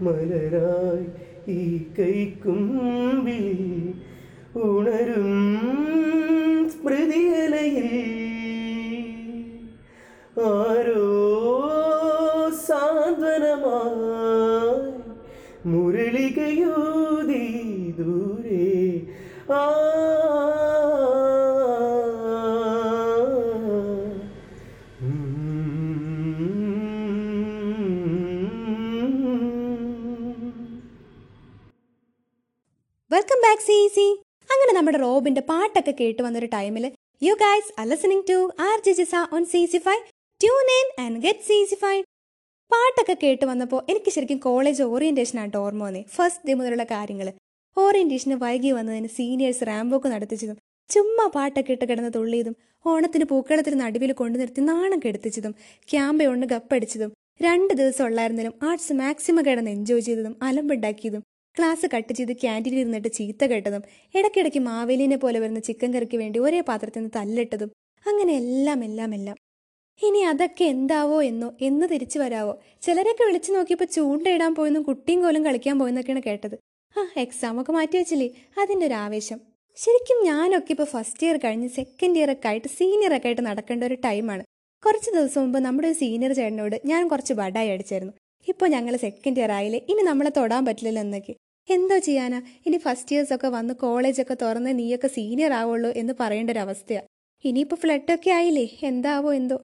[0.00, 1.06] മലരായി
[1.48, 3.46] ഈ കൈക്കുമ്പിൽ
[4.56, 5.32] ഉണരും
[6.68, 7.90] സ്മൃതിയലയിൽ.
[10.46, 10.85] ആരോ
[33.36, 34.04] വെൽക്കം ബാക്ക് സി സി
[34.50, 36.84] അങ്ങനെ നമ്മുടെ റോബിന്റെ പാട്ടൊക്കെ കേട്ട് വന്നൊരു ടൈമിൽ
[37.22, 40.02] you guys are listening to R J Jisa on C C five
[40.40, 42.00] tune in and get C C five
[42.70, 46.02] പാട്ടൊക്കെ കേട്ട് വന്നപ്പോൾ എനിക്ക് ശരിക്കും കോളേജ് ഓറിയന്റേഷൻ ആയിട്ട് ഓർമ്മ വന്നേ.
[46.16, 47.28] ഫസ്റ്റ് ഡേ മുതലുള്ള കാര്യങ്ങൾ
[47.76, 50.58] ഓറിയന്റേഷന് വൈകി വന്നതിന് സീനിയേഴ്സ് റാംബോക്ക് നടത്തിച്ചതും
[50.90, 55.54] ചുമ്മാ പാട്ടൊക്കെ ഇട്ട് കിടന്ന് തുള്ളിയതും ഓണത്തിന് പൂക്കളത്തിന് നടുവിൽ കൊണ്ടു നിർത്തി നാണം കെടുത്തിച്ചതും
[55.88, 61.22] ക്യാമ്പ കൊണ്ട് ഗപ്പടിച്ചതും രണ്ട് ദിവസം ഉള്ളായിരുന്നാലും ആർട്സ് മാക്സിമം കിടന്ന് എൻജോയ് ചെയ്തതും അലമ്പുണ്ടാക്കിയതും
[61.58, 63.82] ക്ലാസ് കട്ട് ചെയ്ത് ക്യാന്റീനിൽ ഇരുന്നിട്ട് ചീത്ത കേട്ടതും
[64.14, 67.70] ഇടയ്ക്കിടയ്ക്ക് മാവേലിനെ പോലെ വരുന്ന ചിക്കൻ കറിക്ക് വേണ്ടി ഒരേ പാത്രത്തിൽ നിന്ന് തല്ലിട്ടതും
[68.06, 69.36] അങ്ങനെ എല്ലാം എല്ലാം എല്ലാം.
[70.02, 72.54] ഇനി അതൊക്കെ എന്താവോ എന്നോ എന്ന് തിരിച്ചു വരാവോ?
[72.82, 76.56] ചിലരൊക്കെ വിളിച്ചു നോക്കിയപ്പോൾ ചൂണ്ടയിടാൻ പോയെന്നും കുട്ടിയും കോലും കളിക്കാൻ പോയെന്നൊക്കെയാണ് കേട്ടത്.
[76.96, 78.28] ആ എക്സാം ഒക്കെ മാറ്റി വെച്ചില്ലേ?
[78.62, 79.38] അതിന്റെ ഒരു ആവേശം.
[79.78, 83.96] ശരിക്കും ഞാനൊക്കെ ഇപ്പോൾ ഫസ്റ്റ് ഇയർ കഴിഞ്ഞ് സെക്കൻഡ് ഇയർ ഒക്കെ ആയിട്ട് സീനിയർ ഒക്കെ ആയിട്ട് നടക്കേണ്ട ഒരു
[84.04, 84.44] ടൈമാണ്
[84.82, 88.14] കുറച്ച് ദിവസം മുമ്പ് നമ്മുടെ ഒരു സീനിയർ ചേട്ടനോട് ഞാൻ കുറച്ച് ബഡായി അടിച്ചായിരുന്നു.
[88.48, 89.80] ഇപ്പോൾ ഞങ്ങൾ സെക്കൻഡ് ഇയർ ആയില്ലേ?
[89.88, 91.34] ഇനി നമ്മളെ തൊടാൻ പറ്റില്ലല്ലോ എന്നൊക്കെ.
[91.68, 92.38] എന്തോ ചെയ്യാനാ?
[92.66, 97.08] ഇനി ഫസ്റ്റ് ഇയേഴ്സ് ഒക്കെ വന്ന് കോളേജൊക്കെ തുറന്ന് നീയൊക്കെ സീനിയർ ആവുള്ളൂ എന്ന് പറയേണ്ട ഒരു അവസ്ഥയാണ്
[97.44, 98.66] ഇനിയിപ്പോൾ ഫ്ലഡൊക്കെ ആയില്ലേ?
[98.82, 99.56] എന്താവോ എന്തോ.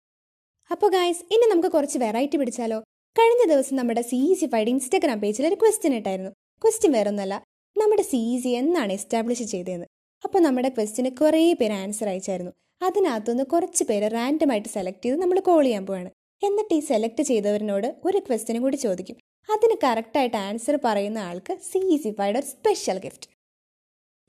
[0.70, 2.78] അപ്പോൾ ഗായ്സ് ഇനി നമുക്ക് കുറച്ച് വെറൈറ്റി പിടിച്ചാലോ?
[3.16, 6.30] കഴിഞ്ഞ ദിവസം നമ്മുടെ സി സി ഫൈഡ് ഇൻസ്റ്റാഗ്രാം പേജിൽ ഒരു ക്വസ്റ്റ്യൻ ഇട്ടായിരുന്നു.
[6.62, 7.34] ക്വസ്റ്റ്യൻ വേറൊന്നല്ല.
[7.76, 9.86] നമ്മുടെ സി ഇ സി എന്നാണ് എസ്റ്റാബ്ലിഷ് ചെയ്തതെന്ന്
[10.24, 12.52] അപ്പോൾ നമ്മുടെ ക്വസ്റ്റിന് കുറേ പേര് ആൻസർ അയച്ചായിരുന്നു.
[12.82, 16.10] അതിനകത്തുനിന്ന് കുറച്ച് പേര് റാൻഡമായിട്ട് സെലക്ട് ചെയ്ത് നമ്മൾ കോൾ ചെയ്യാൻ പോവാണ്.
[16.42, 19.16] എന്നിട്ട് ഈ സെലക്ട് ചെയ്തവരിനോട് ഒരു ക്വസ്റ്റ്യനും കൂടി ചോദിക്കും.
[19.48, 23.26] അതിന് കറക്റ്റായിട്ട് ആൻസർ പറയുന്ന ആൾക്ക് സി സി ഫൈഡ് ഒരു സ്പെഷ്യൽ ഗിഫ്റ്റ്.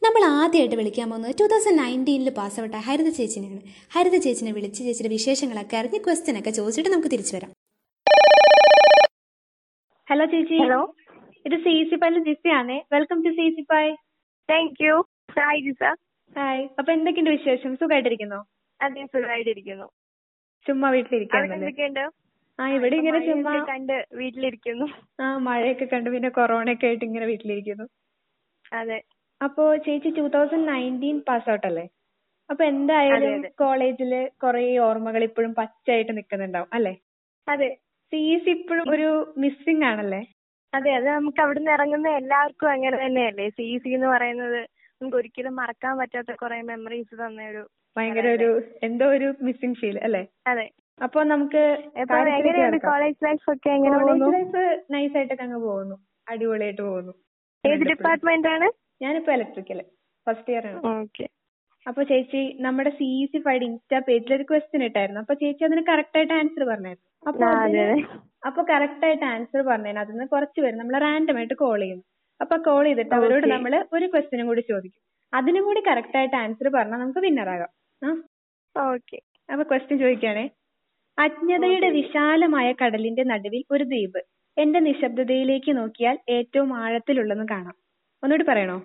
[0.01, 3.61] നമ്മൾ ആദ്യമായിട്ട് വിളിക്കാൻ പോകുന്നത് ടു തൗസൻഡ് നയന്റീനിൽ പാസ് ഔട്ട് ഹരിത ചേച്ചിനെയാണ്.
[3.95, 7.51] ഹരിത ചേച്ചിനെ വിളിച്ച് ചേച്ചിയുടെ വിശേഷങ്ങളൊക്കെ അറിഞ്ഞ് ക്വസ്റ്റ്യൻ ഒക്കെ ചോദിച്ചിട്ട് നമുക്ക് തിരിച്ചു വരാം.
[10.07, 10.57] ഹലോ ചേച്ചി.
[10.63, 10.81] ഹലോ
[11.45, 13.85] ഇത് സി സി ഫൈവിലെ ജിസിയാണേ welcome to C C five
[14.49, 14.95] thank you
[15.37, 15.83] hi Jisa
[16.35, 17.71] hi അപ്പൊ എന്തൊക്കെയുണ്ട് വിശേഷം?
[17.81, 18.39] സുഖമായിട്ടിരിക്കുന്നു
[18.79, 19.87] അതെ സുഖമായിട്ടിരിക്കുന്നു
[20.65, 22.05] ചുമ്മാ വീട്ടിലിരിക്കുന്നു
[25.19, 27.85] ആ മഴയൊക്കെ കണ്ട് പിന്നെ കൊറോണ ഒക്കെ ആയിട്ട് ഇങ്ങനെ വീട്ടിലിരിക്കുന്നു.
[28.71, 28.97] അതെ.
[29.41, 31.85] അപ്പോ ചേച്ചി two thousand nineteen pass out അല്ലേ?
[32.49, 33.33] അപ്പൊ എന്തായാലും.
[33.55, 36.93] കോളേജിൽ കുറേ ഓർമ്മകൾ ഇപ്പോഴും പച്ചയായിട്ട് നിൽക്കുന്നുണ്ടാവും അല്ലേ?
[37.47, 37.69] അതെ.
[38.13, 40.21] സി സി ഇപ്പോഴും ഒരു മിസ്സിംഗ് ആണല്ലേ?
[40.73, 43.47] അതെ അത് നമുക്ക് അവിടുന്ന് ഇറങ്ങുന്ന എല്ലാവർക്കും അങ്ങനെ തന്നെയല്ലേ?
[43.49, 44.59] സി സി എന്ന് പറയുന്നത്
[45.01, 47.63] നമുക്ക് ഒരിക്കലും മറക്കാൻ പറ്റാത്ത കുറെ മെമ്മറീസ് തന്ന ഒരു
[47.95, 48.49] ഭയങ്കര ഒരു
[48.81, 50.23] എന്തോ ഒരു മിസ്സിംഗ് ഫീൽ അല്ലേ?
[50.45, 50.67] അതെ.
[51.01, 51.61] അപ്പൊ നമുക്ക്
[52.83, 55.95] കോളേജ് ലൈഫ് എങ്ങനെ പോകുന്നു?
[56.27, 57.13] അടിപൊളിയായിട്ട് പോകുന്നു.
[57.63, 58.67] ഏത് ഡിപ്പാർട്ട്മെന്റ് ആണ്?
[59.01, 59.79] ഞാനിപ്പോ ഇലക്ട്രിക്കൽ
[60.27, 60.79] ഫസ്റ്റ് ഇയർ ആണ്.
[60.93, 61.25] ഓക്കെ
[61.85, 65.19] അപ്പൊ ചേച്ചി നമ്മുടെ C E C five insta പേജിൽ ഒരു ക്വസ്റ്റ്യൻ ഇട്ടായിരുന്നു.
[65.19, 67.09] അപ്പൊ ചേച്ചി അതിന് കറക്റ്റ് ആയിട്ട് ആൻസർ പറഞ്ഞായിരുന്നു.
[67.27, 68.03] അപ്പൊ അതിന് അതെ.
[68.43, 72.05] അപ്പൊ കറക്റ്റ് ആയിട്ട് ആൻസർ പറഞ്ഞതിന് അതിന് കുറച്ച് പേര് നമ്മളെ റാൻഡം ആയിട്ട് കോൾ ചെയ്യുന്നു.
[72.39, 73.45] അപ്പൊ കോൾ ചെയ്തിട്ട് അവരോട്.
[73.55, 75.01] നമ്മൾ ഒരു ക്വസ്റ്റ്യനും കൂടി ചോദിക്കും.
[75.33, 77.71] അതിനും കൂടി കറക്റ്റ് ആയിട്ട് ആൻസർ പറഞ്ഞാൽ നമുക്ക് വിന്നർ ആകാം.
[78.01, 78.09] ആ.
[78.75, 79.17] ഓക്കെ
[79.49, 80.45] അപ്പൊ ക്വസ്റ്റ്യൻ ചോദിക്കുകയാണേ
[81.17, 84.21] അജ്ഞതയുടെ വിശാലമായ കടലിന്റെ നടുവിൽ ഒരു ദ്വീപ്.
[84.57, 87.75] എന്റെ നിശബ്ദതയിലേക്ക് നോക്കിയാൽ ഏറ്റവും ആഴത്തിലുള്ളത് കാണാം.
[88.23, 88.77] ഒന്നുകൂടി പറയണോ?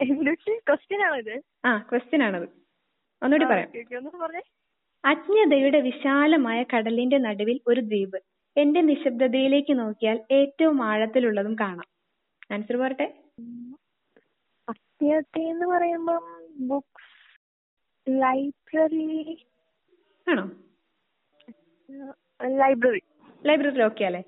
[0.00, 1.34] എന്നിട്ട് ക്വസ്റ്റ്യൻ ആണിത്
[1.64, 2.48] ആ ക്വസ്റ്റ്യൻ ആണത്
[3.22, 4.42] ഒന്നുകൂടി പറയാം
[5.04, 8.18] അജ്ഞതയുടെ വിശാലമായ കടലിന്റെ നടുവിൽ ഒരു ദ്വീപ്.
[8.56, 11.88] എന്റെ നിശബ്ദതയിലേക്ക് നോക്കിയാൽ ഏറ്റവും ആഴത്തിലുള്ളതും കാണാം.
[12.52, 13.06] ആൻസർ പറട്ടെ
[15.72, 16.24] പറയുമ്പം
[16.68, 17.40] ബുക്സ്
[18.08, 19.46] ലൈബ്രറി
[20.30, 20.44] ആണോ?
[22.62, 23.02] ലൈബ്രറി.
[23.44, 24.22] ലൈബ്രറി ലോക്ക് ചെയ്യാലേ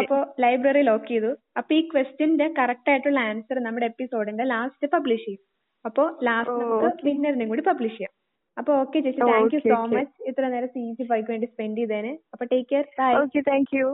[0.00, 1.30] അപ്പൊ ലൈബ്രറി ലോക്ക് ചെയ്തു.
[1.58, 5.42] അപ്പൊ ഈ ക്വസ്റ്റ്യന്റെ കറക്റ്റ് ആയിട്ടുള്ള ആൻസർ നമ്മുടെ എപ്പിസോഡിന്റെ ലാസ്റ്റ് പബ്ലിഷ് ചെയ്യും.
[5.84, 7.04] അപ്പോ ലാസ്റ്റ് നമുക്ക് okay.
[7.08, 8.12] വിന്നറിനെയും കൂടി പബ്ലിഷ് ചെയ്യാം.
[8.56, 12.12] അപ്പൊ ഓക്കെ ചേച്ചി താങ്ക് യു സോ മച്ച് ഇത്ര നേരം സി ജി ഫൈക്ക് വേണ്ടി സ്പെൻഡ് ചെയ്തതിന്.
[12.32, 13.86] അപ്പൊ take care bye okay thank you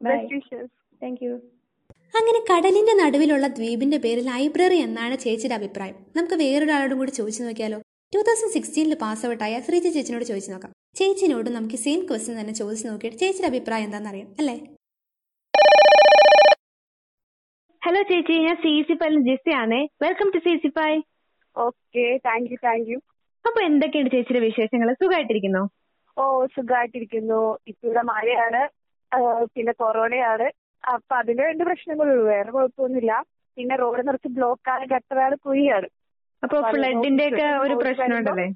[0.00, 0.10] Bye.
[0.10, 0.70] Best wishes
[1.02, 1.32] thank you
[2.14, 5.96] അങ്ങനെ കടലിന്റെ നടുവിലുള്ള ദ്വീപിന്റെ പേര് ലൈബ്രറി എന്നാണ് ചേച്ചിയുടെ അഭിപ്രായം.
[6.16, 7.78] നമുക്ക് വേറൊരാളോടും കൂടി ചോദിച്ചു നോക്കിയാലോ?
[8.12, 10.72] ടൂ തൗസൻഡ് സിക്സ്റ്റീനിൽ പാസ് ഔട്ടായ ശ്രീജ ചേച്ചിനോട് ചോദിച്ചു നോക്കാം.
[10.96, 14.56] ചേച്ചിനോട് നമുക്ക് സെയിം ക്വസ്റ്റ്യൻ തന്നെ ചോദിച്ചു നോക്കിയിട്ട് ചേച്ചിയുടെ അഭിപ്രായം എന്താണെന്നറിയാം അല്ലേ?
[17.82, 18.34] ഹലോ ചേച്ചി.
[18.46, 20.92] ഞാൻ C C pi ജിസിയാണേ welcome to C C five
[21.56, 22.98] okay thank you thank you
[23.44, 25.62] അപ്പൊ എന്തൊക്കെയുണ്ട് ചേച്ചിയുടെ വിശേഷങ്ങൾ സുഖമായിട്ടിരിക്കുന്നു
[26.16, 26.24] ഓ
[26.54, 28.62] സുഖമായിട്ടിരിക്കുന്നു ഇപ്പൊ ഇവിടെ മഴയാണ്.
[29.54, 30.46] പിന്നെ കൊറോണയാണ്.
[30.84, 33.12] അപ്പൊ അതിന്റെ രണ്ട് പ്രശ്നങ്ങളുള്ളൂ വേറെ കുഴപ്പമൊന്നുമില്ല.
[33.56, 35.88] പിന്നെ റോഡ് നിറച്ച് ബ്ലോക്കാണ് ഗട്ടറാണ് കുഴിയാണ്.
[36.42, 38.46] അപ്പൊ അപ്പൊ ഫ്ലഡിന്റെ ഒക്കെ ഒരു പ്രശ്നമുണ്ടല്ലേ?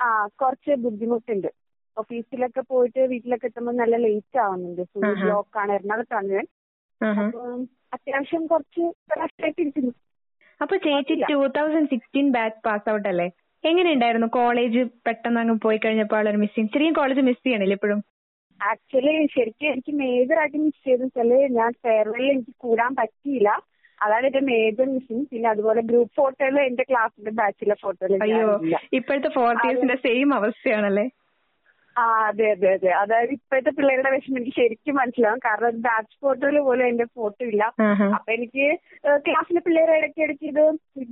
[0.00, 0.08] ആ
[0.42, 1.50] കുറച്ച് ബുദ്ധിമുട്ടുണ്ട്.
[1.96, 4.82] ഓഫീസിലൊക്കെ പോയിട്ട് വീട്ടിലൊക്കെ എത്തുമ്പോൾ നല്ല ലേറ്റ് ആവുന്നുണ്ട്.
[4.92, 6.28] ഫുൾ ബ്ലോക്ക് ആണ് എറണാകുളത്താണ്.
[6.32, 6.46] ഞാൻ.
[7.00, 7.60] അപ്പം
[7.94, 9.92] അത്യാവശ്യം കുറച്ച് പ്രശ്നമായിട്ടിരിക്കുന്നു
[10.60, 11.14] അപ്പൊ ചേച്ചി.
[11.30, 13.26] Two thousand sixteen batch pass out അല്ലേ?
[13.64, 18.00] എങ്ങനെയുണ്ടായിരുന്നു കോളേജ് പെട്ടെന്ന് അങ്ങ് പോയി കഴിഞ്ഞപ്പോൾ ഒരു മിസ്സിങ് ശരിക്കും കോളേജ് മിസ് ചെയ്യണില്ലേ ഇപ്പോഴും?
[18.60, 23.50] ആക്ച്വലി ശരിക്കും എനിക്ക് മേജർ ആയിട്ട് മിസ് ചെയ്തെന്ന് വെച്ചാൽ ഞാൻ ഫെയർവെൽ എനിക്ക് കൂടാൻ പറ്റിയില്ല.
[23.98, 28.46] അതാണ് എന്റെ മേജർ മിസ്സിങ് പിന്നെ അതുപോലെ ഗ്രൂപ്പ് ഫോട്ടോയിൽ എന്റെ ക്ലാസ്സിന്റെ ബാച്ചിലെ ഫോട്ടോയിൽ അയ്യോ
[28.98, 31.06] ഇപ്പോഴത്തെ ഫോർത്ത് ഇയേഴ്സിന്റെ സെയിം അവസ്ഥയാണല്ലേ?
[31.96, 32.90] ആ അതെ അതെ അതെ.
[33.00, 35.40] അതായത് ഇപ്പോഴത്തെ പിള്ളേരുടെ വിഷമം എനിക്ക് ശരിക്കും മനസ്സിലാവും.
[35.46, 37.62] കാരണം ബാച്ച് ഫോട്ടോയിൽ പോലും എന്റെ ഫോട്ടോ ഇല്ല.
[38.16, 38.66] അപ്പൊ എനിക്ക്
[39.26, 40.62] ക്ലാസ്സിലെ പിള്ളേരെ ഇടയ്ക്ക് ഇടയ്ക്ക് ഇത്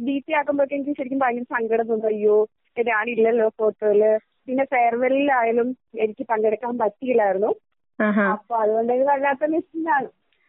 [0.06, 2.08] ഡി പി ആക്കുമ്പോഴേക്കും എനിക്ക് ശരിക്കും ഭയങ്കര സങ്കടം തോന്നും.
[2.12, 2.38] അയ്യോ
[2.76, 4.02] ഞാനില്ലല്ലോ ഫോട്ടോയിൽ
[4.48, 7.50] പിന്നെ ഫെയർവെല്ലിലായാലും എനിക്ക് പങ്കെടുക്കാൻ പറ്റിയില്ലായിരുന്നു.
[8.28, 10.08] അപ്പൊ അതുകൊണ്ട് വല്ലാത്ത മിസ്സിംഗാണ്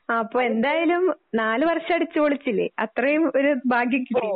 [0.10, 1.04] അപ്പൊ എന്തായാലും
[1.36, 2.66] നാല് വർഷം അടിച്ചു പൊളിച്ചില്ലേ?
[2.86, 4.30] അത്രയും ഒരു ഭാഗ്യം കിട്ടി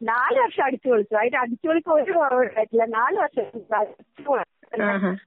[0.00, 1.14] നാല് വർഷം അടിച്ചു പൊളിച്ചു.
[1.14, 2.84] അതിന്റെ അടിച്ചു പൊളിക്ക് ഒരു കുറവുണ്ടായിട്ടില്ല.
[2.96, 4.42] നാല് വർഷം ആഹാ.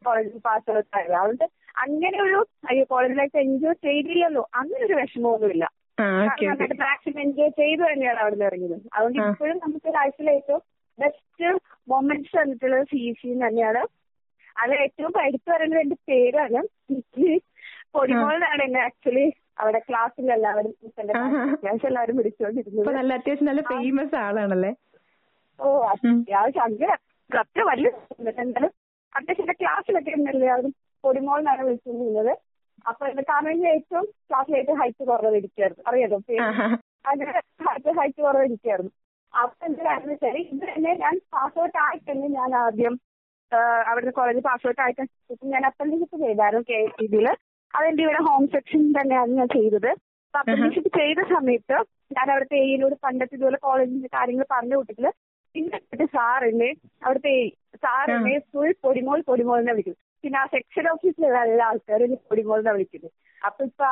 [0.06, 5.66] കോളേജിൽ പാസ് ഔട്ട് ആയത് അതുകൊണ്ട് അങ്ങനെ ഒരു അയ്യോ കോളേജ് ലൈഫ് എൻജോയ് ചെയ്തില്ലല്ലോ അങ്ങനെ ഒരു വിഷമമൊന്നുമില്ല
[6.26, 6.46] ഓക്കെ
[6.82, 8.76] മാക്സിമം എൻജോയ് ചെയ്തു തന്നെയാണ് അവിടെ നിന്ന് ഇറങ്ങിയത്.
[8.94, 9.18] അതുകൊണ്ട്.
[9.24, 10.62] ഇപ്പോഴും നമുക്ക് ലൈഫിൽ ഏറ്റവും
[11.00, 11.50] ബെസ്റ്റ്
[11.88, 13.82] മൊമെന്റ്സ് തന്നിട്ടുള്ളത് സി സി തന്നെയാണ്.
[14.56, 16.62] അത് ഏറ്റവും എടുത്തു പറയുന്നത് എന്റെ പേരാണ്.
[17.96, 19.26] പൊടിമോളാണ് എന്നെ ആക്ച്വലി
[19.60, 20.74] അവിടെ ക്ലാസ്സിൽ എല്ലാവരും.
[21.62, 24.72] ക്ലാസ് എല്ലാവരും വിളിച്ചുകൊണ്ടിരുന്നത് നല്ല അത്യാവശ്യം നല്ല ഫേമസ് ആളാണല്ലേ?
[25.60, 26.64] ഓ അത്യാവശ്യം.
[26.64, 26.96] അങ്ങനെ
[27.30, 27.90] കത്ത് വലിയ
[28.44, 28.72] എന്നാലും
[29.20, 30.72] അത്യാവശ്യം ക്ലാസ്സിലൊക്കെ എല്ലാവരും
[31.04, 32.32] പൊടിമോളിനാണ് വിളിച്ചിരുന്നത്.
[32.86, 36.18] അപ്പൊ എന്റെ കാരണം ഏറ്റവും ക്ലാസ്സിൽ ഏറ്റവും ഹൈറ്റ് കുറവ് ഇരിക്കുമായിരുന്നു അറിയാലോ?
[37.10, 37.32] അങ്ങനെ
[37.68, 38.92] ഹൈറ്റ് ഹൈറ്റ് കുറവ് ഇരിക്കുമായിരുന്നു
[39.34, 42.94] അപ്പൊ എന്താണെന്ന് വെച്ചാൽ ഇത് തന്നെ ഞാൻ പാസ് ഔട്ട് ആയിട്ടന്നെ ഞാൻ ആദ്യം
[43.90, 45.04] അവിടുത്തെ കോളേജ് പാസ് ഔട്ട് ആയിട്ട്
[45.54, 47.26] ഞാൻ അപ്രന്റീഷിപ്പ് ചെയ്തായിരുന്നു കെ എസ് ഇതിൽ
[47.74, 49.90] അതെന്റെ ഇവിടെ ഹോം സെക്ഷൻ തന്നെയാണ് ഞാൻ ചെയ്തത്.
[50.28, 51.78] അപ്പൊ അപ്രന്റീഷിപ്പ് ചെയ്ത സമയത്ത്
[52.18, 55.08] ഞാൻ അവിടുത്തെ എയിലോട് പണ്ടത്തെ ഇതുപോലെ കോളേജിന്റെ കാര്യങ്ങൾ പറഞ്ഞു കൂട്ടത്തിൽ
[55.56, 55.78] പിന്നെ
[56.16, 56.70] സാറിനെ
[57.04, 57.34] അവിടുത്തെ
[57.84, 63.12] സാറിനെ ഫുൾ പൊടിമോൾ പൊടിമോൾ എന്ന് വിളിക്കും പിന്നെ ആ സെക്ഷൻ ഓഫീസിലുള്ള എല്ലാ ആൾക്കാരും പൊടിമോൾ എന്നാ വിളിക്കുന്നത്.
[63.42, 63.86] അപ്പൊ ഇപ്പൊ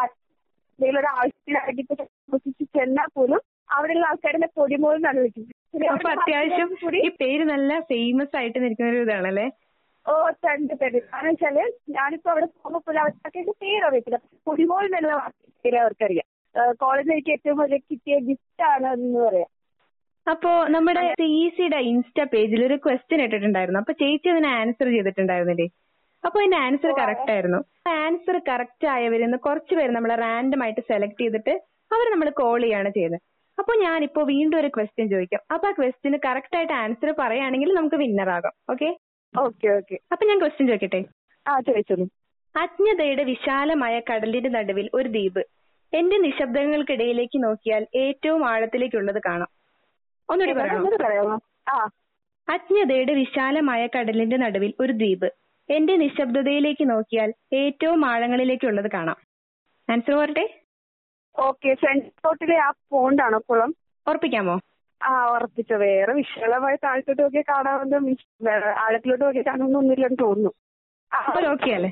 [0.80, 1.84] എന്തെങ്കിലും ഒരു ആവശ്യത്തിനായിട്ട്
[2.78, 3.40] ചെന്നാൽ പോലും
[3.70, 5.54] അവിടെയുള്ള ആൾക്കാരെ പൊടിമോൾ എന്നാണ് വിളിക്കുന്നത്.
[5.94, 6.70] അപ്പൊ അത്യാവശ്യം
[7.06, 9.48] ഈ പേര് നല്ല ഫേമസ് ആയിട്ട് നിൽക്കുന്ന ഒരു ഇതാണല്ലേ?
[10.06, 11.00] ഓ തണ്ട് പേര്.
[11.08, 11.58] കാരണം വെച്ചാൽ
[11.96, 14.18] ഞാനിപ്പോ അവിടെ പോകുമ്പോ പോലും അവർക്കൊക്കെ എന്റെ പേര് അറിയത്തില്ല.
[14.48, 15.16] പൊടിമോൾ എന്നുള്ള
[15.66, 16.28] പേര് അവർക്കറിയാം.
[16.82, 19.50] കോളേജിലേക്ക് ഏറ്റവും വലിയ കിട്ടിയ ഗിഫ്റ്റ് ആണ് എന്ന് പറയാം.
[20.32, 23.80] അപ്പോ നമ്മുടെ സിഇസിയുടെ ഇൻസ്റ്റാ പേജിൽ ഒരു ക്വസ്റ്റ്യൻ ഇട്ടിട്ടുണ്ടായിരുന്നു.
[23.80, 25.68] അപ്പൊ ചേച്ചി അതിന് ആൻസർ ചെയ്തിട്ടുണ്ടായിരുന്നില്ലേ?
[26.26, 27.60] അപ്പൊ അതിന്റെ ആൻസർ കറക്റ്റ് ആയിരുന്നു.
[27.90, 28.88] ആൻസർ കറക്റ്റ്
[29.24, 31.54] നിന്ന് കുറച്ച് പേരെ നമ്മൾ റാൻഡം ആയിട്ട് സെലക്ട് ചെയ്തിട്ട്
[31.92, 33.20] അവരെ നമ്മൾ കോൾ ചെയ്യാണ് ചെയ്തത്
[33.60, 35.42] അപ്പൊ ഞാനിപ്പോ വീണ്ടും ഒരു ക്വസ്റ്റ്യൻ ചോദിക്കാം.
[35.54, 38.54] അപ്പൊ ആ ക്വസ്റ്റ്യന് കറക്റ്റ് ആയിട്ട് ആൻസർ പറയുകയാണെങ്കിൽ നമുക്ക് വിന്നർ ആകാം.
[38.70, 38.90] ഓക്കെ
[39.36, 41.02] ഓക്കെ ഓക്കെ അപ്പൊ ഞാൻ ക്വസ്റ്റ്യൻ ചോദിക്കട്ടെ?
[42.56, 45.42] അജ്ഞതയുടെ വിശാലമായ കടലിന്റെ നടുവിൽ ഒരു ദ്വീപ്.
[45.94, 49.57] എന്റെ നിശബ്ദങ്ങൾക്കിടയിലേക്ക് നോക്കിയാൽ ഏറ്റവും ആഴത്തിലേക്കുള്ളത് കാണാം.
[50.30, 50.54] ഒന്നുകൂടി
[50.98, 51.40] പറയാമോ?
[52.50, 55.32] അജ്ഞതയുടെ വിശാലമായ കടലിന്റെ നടുവിൽ ഒരു ദ്വീപ്.
[55.70, 59.16] എന്റെ നിശബ്ദതയിലേക്ക് നോക്കിയാൽ ഏറ്റവും ആഴങ്ങളിലേക്കുള്ളത് കാണാം.
[59.90, 60.16] ആൻസർ
[63.50, 63.76] കുളം?
[64.08, 64.60] ഉറപ്പിക്കാമോ?
[65.04, 65.74] ആ ഉറപ്പിച്ച.
[65.74, 68.16] വേറെ വിശാലമായി താഴത്തോട്ട് നോക്കി കാണാവുന്ന
[68.80, 70.52] ആഴത്തിലോട്ട് നോക്കി കാണുന്നൊന്നുമില്ലെന്ന് തോന്നുന്നു.
[71.14, 71.92] ആ, അപ്പൊ ഓക്കെ അല്ലേ?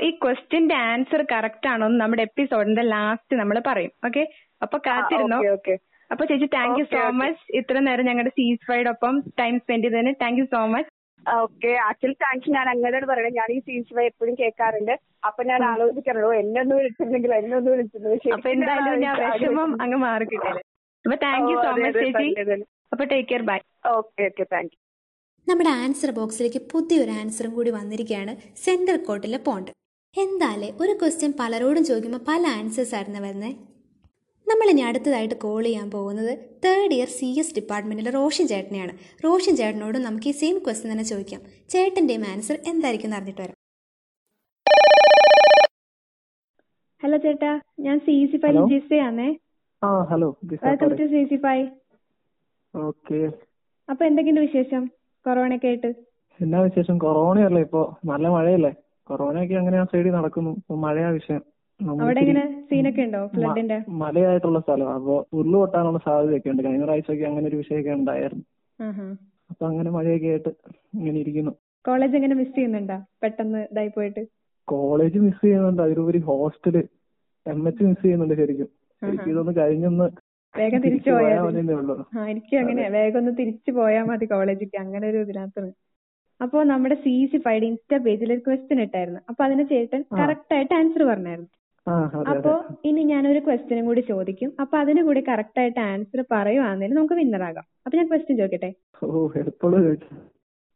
[0.00, 3.90] ഈ ക്വസ്റ്റ്യന്റെ ആൻസർ കറക്റ്റ് ആണോ എന്ന് നമ്മുടെ എപ്പിസോഡിന്റെ ലാസ്റ്റ് നമ്മൾ പറയും.
[4.06, 4.28] ഓക്കെ
[4.62, 5.42] അപ്പൊ കാത്തിരുന്നോ?
[6.10, 10.40] അപ്പൊ ചേച്ചി താങ്ക് യു സോ മച്ച് ഇത്ര നേരം ഞങ്ങളുടെ സീസ് ഒപ്പം ടൈം സ്പെൻഡ് ചെയ്തതിന് thank
[10.42, 10.90] you so much
[11.26, 14.92] okay actually thanks ഞാൻ അങ്ങനോട് പറയണേ ഞാൻ ഈ സീൻസ് വൈ എപ്പോഴും കേൾക്കാറുണ്ട്.
[15.28, 20.26] അപ്പൊ ഞാൻ ആലോചിക്കാറുള്ളൂ എന്നെ ഒന്ന് വിളിച്ചിരുന്നെങ്കിൽ എന്നെ ഒന്ന് വിളിച്ചിരുന്നു അപ്പൊ എന്തായാലും ഞാൻ വിഷമം അങ്ങ് മാറി
[20.32, 20.62] കിട്ടില്ലേ?
[21.04, 22.54] അപ്പൊ താങ്ക് യു സോ മച്ച് ചേച്ചി.
[22.92, 23.58] അപ്പൊ take care bye
[23.96, 24.78] okay okay thank you
[25.46, 28.32] നമ്മുടെ ആൻസർ ബോക്സിലേക്ക് പുതിയൊരു ആൻസറും കൂടി വന്നിരിക്കുകയാണ്
[28.64, 29.70] സെന്റർ കോർട്ടിലെ പോണ്ട്.
[30.14, 33.52] എന്താലേ ഒരു ക്വസ്റ്റ്യൻ പലരോടും ചോദിക്കുമ്പോൾ പല ആൻസേഴ്സ് ആയിരുന്നു വരുന്നത്
[34.50, 36.32] നമ്മളിനി അടുത്തതായിട്ട് കോൾ ചെയ്യാൻ പോകുന്നത്
[36.64, 38.92] തേർഡ് ഇയർ സി എസ് ഡിപ്പാർട്ട്മെന്റിലെ റോഷൻ ചേട്ടനെയാണ്.
[39.24, 41.40] റോഷൻ ചേട്ടനോടും നമുക്ക് ഈ സെയിം ക്വസ്റ്റ്യൻ തന്നെ ചോദിക്കാം.
[41.72, 43.56] ചേട്ടന്റെയും ആൻസർ എന്തായിരിക്കും എന്ന് അറിഞ്ഞിട്ട് വരാം.
[47.02, 47.50] ഹലോ ചേട്ടാ
[47.86, 49.28] ഞാൻ സി സി ഫൈവ് ജിസയാണേ
[49.82, 50.28] ആ hello
[50.64, 51.66] welcome to C C five
[52.74, 53.20] okay
[53.88, 54.82] അപ്പൊ എന്തൊക്കെയുണ്ട് വിശേഷം?
[55.26, 55.90] കൊറോണ ഒക്കെ ആയിട്ട്.
[56.40, 56.96] എന്നാ വിശേഷം?
[57.04, 57.82] കൊറോണയല്ലേ ഇപ്പൊ.
[58.10, 58.72] നല്ല മഴയല്ലേ?
[59.10, 60.52] കൊറോണ ഒക്കെ അങ്ങനെ ആ സൈഡിൽ നടക്കുന്നു.
[60.84, 61.42] മഴയാ വിഷയം.
[63.88, 66.62] മലയായിട്ടുള്ള സ്ഥലം അപ്പൊ ഉരുൾ പൊട്ടാനുള്ള സാധ്യതയൊക്കെ ഉണ്ട്.
[66.62, 68.44] കഴിഞ്ഞ പ്രാവശ്യമൊക്കെ അങ്ങനെ ഒരു വിഷയമൊക്കെ ഉണ്ടായിരുന്നു.
[69.50, 70.48] അപ്പൊ അങ്ങനെ മഴയൊക്കെ ആയിട്ട്
[70.94, 71.50] ഇങ്ങനെ ഇരിക്കുന്നു.
[71.86, 72.96] കോളേജ് എങ്ങനെ മിസ് ചെയ്യുന്നുണ്ടോ?
[73.22, 74.26] പെട്ടെന്ന് ഇതായി പോയിട്ട്?
[74.64, 75.82] കോളേജ് മിസ് ചെയ്യുന്നുണ്ട്.
[75.82, 76.76] അതിലുപരി ഹോസ്റ്റൽ
[77.46, 78.66] എം എച്ച് മിസ് ചെയ്യുന്നുണ്ട് ശരിക്കും.
[79.02, 80.08] ശരിക്കും ഇതൊന്ന് കഴിഞ്ഞൊന്ന്
[80.56, 81.74] വേഗം തിരിച്ചു പോയാൽ എനിക്ക്
[82.30, 85.72] എനിക്കും അങ്ങനെയാ വേഗം ഒന്ന് തിരിച്ചു പോയാൽ മതി കോളേജിലേക്ക് അങ്ങനെ ഒരു ഇതിനകത്ത്.
[86.42, 89.20] അപ്പോ നമ്മുടെ സി സി ഫൈഡ് ഇൻസ്റ്റാ പേജിൽ ഒരു ക്വസ്റ്റ്യൻ ഇട്ടായിരുന്നു.
[89.28, 90.04] അപ്പൊ അതിന് ചേട്ടൻ.
[90.18, 91.57] കറക്റ്റ് ആയിട്ട് ആൻസർ പറഞ്ഞായിരുന്നു.
[92.30, 94.52] അപ്പോ ഇനി ഞാനൊരു ക്വസ്റ്റ്യനും കൂടി ചോദിക്കും.
[94.60, 98.70] അപ്പൊ അതിന് കൂടി കറക്റ്റ് ആയിട്ട് ആൻസർ പറയുവാണെങ്കിൽ നമുക്ക് വിന്നർ ആകാം അപ്പൊ ഞാൻ ക്വസ്റ്റ്യൻ ചോദിക്കട്ടെ?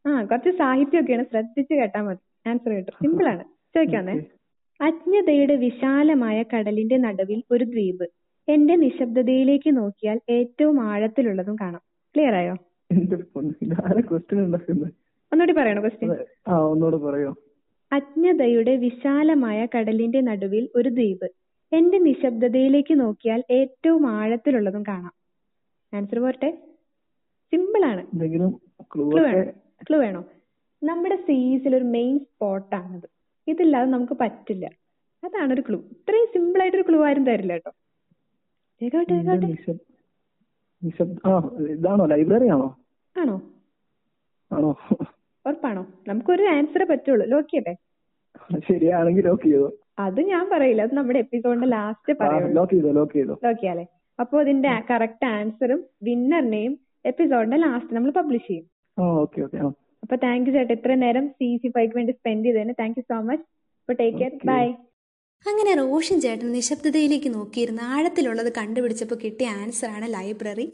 [0.07, 1.25] ആ കുറച്ച് സാഹിത്യമൊക്കെയാണ്.
[1.25, 2.51] ശ്രദ്ധിച്ചു കേട്ടാൽ മതി.
[2.51, 2.95] ആൻസർ കിട്ടും.
[3.03, 3.45] സിമ്പിൾ ആണ്.
[3.77, 4.17] ചോദിക്കാന്നേ
[4.81, 8.07] അജ്ഞതയുടെ വിശാലമായ കടലിന്റെ നടുവിൽ ഒരു ദ്വീപ്.
[8.49, 11.83] എന്റെ നിശബ്ദതയിലേക്ക് നോക്കിയാൽ ഏറ്റവും ആഴത്തിലുള്ളതും കാണാം.
[12.15, 12.55] ക്ലിയർ ആയോ?
[15.33, 16.11] ഒന്നുകൂടി പറയണോ ക്വസ്റ്റ്യൻ
[16.49, 17.35] ആ ഒന്നുകൂടെ പറയോ?
[17.93, 21.31] അജ്ഞതയുടെ വിശാലമായ കടലിന്റെ നടുവിൽ ഒരു ദ്വീപ്.
[21.73, 25.13] എന്റെ നിശബ്ദതയിലേക്ക് നോക്കിയാൽ ഏറ്റവും ആഴത്തിലുള്ളതും കാണാം.
[25.95, 26.51] ആൻസർ പോരട്ടെ?
[27.53, 28.07] സിമ്പിൾ ആണ്.
[29.83, 30.25] ക്ലൂ വേണോ.
[30.83, 33.09] നമ്മുടെ സീസിൽ ഒരു മെയിൻ സ്പോട്ട് ആണത്.
[33.49, 34.71] ഇതില്ലാതെ നമുക്ക് പറ്റില്ല.
[35.25, 37.73] അതാണ് ഒരു ക്ലൂ ഇത്രയും സിമ്പിൾ ആയിട്ടൊരു ക്ലൂ ആരും തരില്ല കേട്ടോ.
[41.61, 42.07] ഇതാണോ?
[42.07, 42.77] ലൈബ്രറി ആണോ?
[43.17, 43.43] ആണോ?
[44.53, 44.77] ആണോ?
[45.45, 45.83] ഉറപ്പാണോ?
[46.09, 47.25] നമുക്കൊരു ആൻസറേ പറ്റുള്ളൂ.
[47.33, 47.75] ലോക്ക് ചെയ്യട്ടെ
[48.69, 49.69] ശരിയാണെങ്കിൽ ലോക്ക് ചെയ്തോ?
[49.99, 50.83] അത് ഞാൻ പറയില്ല.
[50.87, 53.35] അത് നമ്മുടെ എപ്പിസോഡിന്റെ ലാസ്റ്റ് പറയുള്ളൂ ലോക്ക് ചെയ്തോ ലോക്ക് ചെയ്തോ?
[53.47, 56.73] ലോക്ക് ഇതിന്റെ കറക്റ്റ് ആൻസറും വിന്നറിനെയും
[57.05, 58.67] എപ്പിസോഡിന്റെ ലാസ്റ്റ് നമ്മൾ പബ്ലിഷ് ചെയ്യും.
[60.03, 60.73] അപ്പൊ താങ്ക് യു ചേട്ടാ.
[60.77, 63.45] ഇത്രയും നേരം സി സി ഫൈക്ക് വേണ്ടി സ്പെൻഡ് ചെയ്തതിന് താങ്ക് യു സോ മച്ച്
[63.81, 64.65] അപ്പൊ ടേക്ക് കെയർ ബൈ
[65.47, 70.67] അങ്ങനെ റോഷൻ ചേട്ടൻ നിശബ്ദതയിലേക്ക് നോക്കിയിരുന്ന ആഴത്തിലുള്ളത് കണ്ടുപിടിച്ചപ്പോൾ കിട്ടിയ ആൻസറാണ് ലൈബ്രറി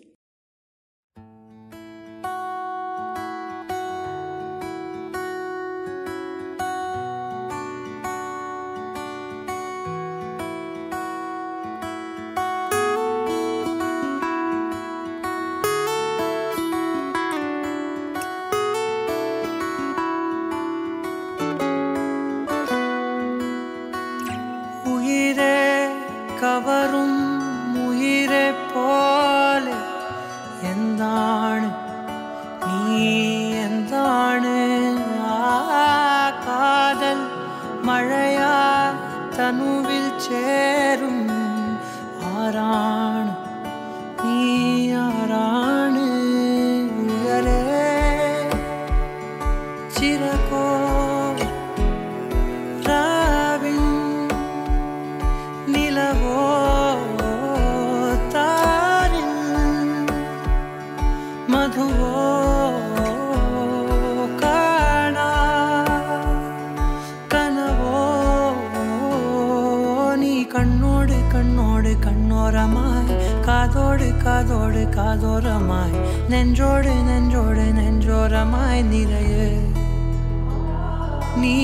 [70.59, 73.15] കണ്ണോട് കണ്ണോട് കണ്ണോരമായി
[73.47, 75.99] കാതോട് കാതോട് കാതോരമായി
[76.31, 79.47] നെഞ്ചോട് നെഞ്ചോട് നെഞ്ചോരമായി നിറയെ.
[81.41, 81.55] നീ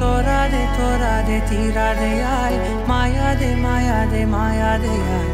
[0.00, 5.30] തോരാതെ തോരാതെ തീരാതെയായി മായാതെ മായാതെ മായാതെയായി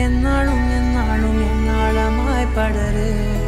[0.00, 3.47] എന്നാളും എന്നാളും എന്നാളമായി പടര്.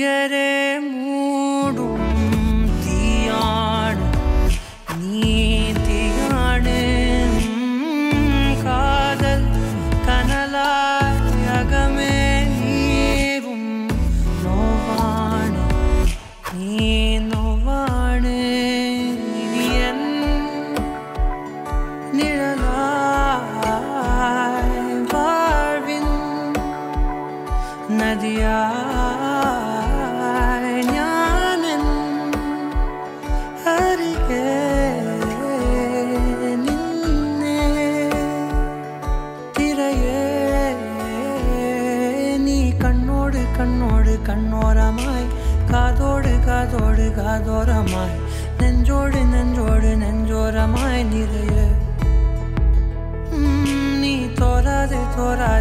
[0.00, 0.39] get it.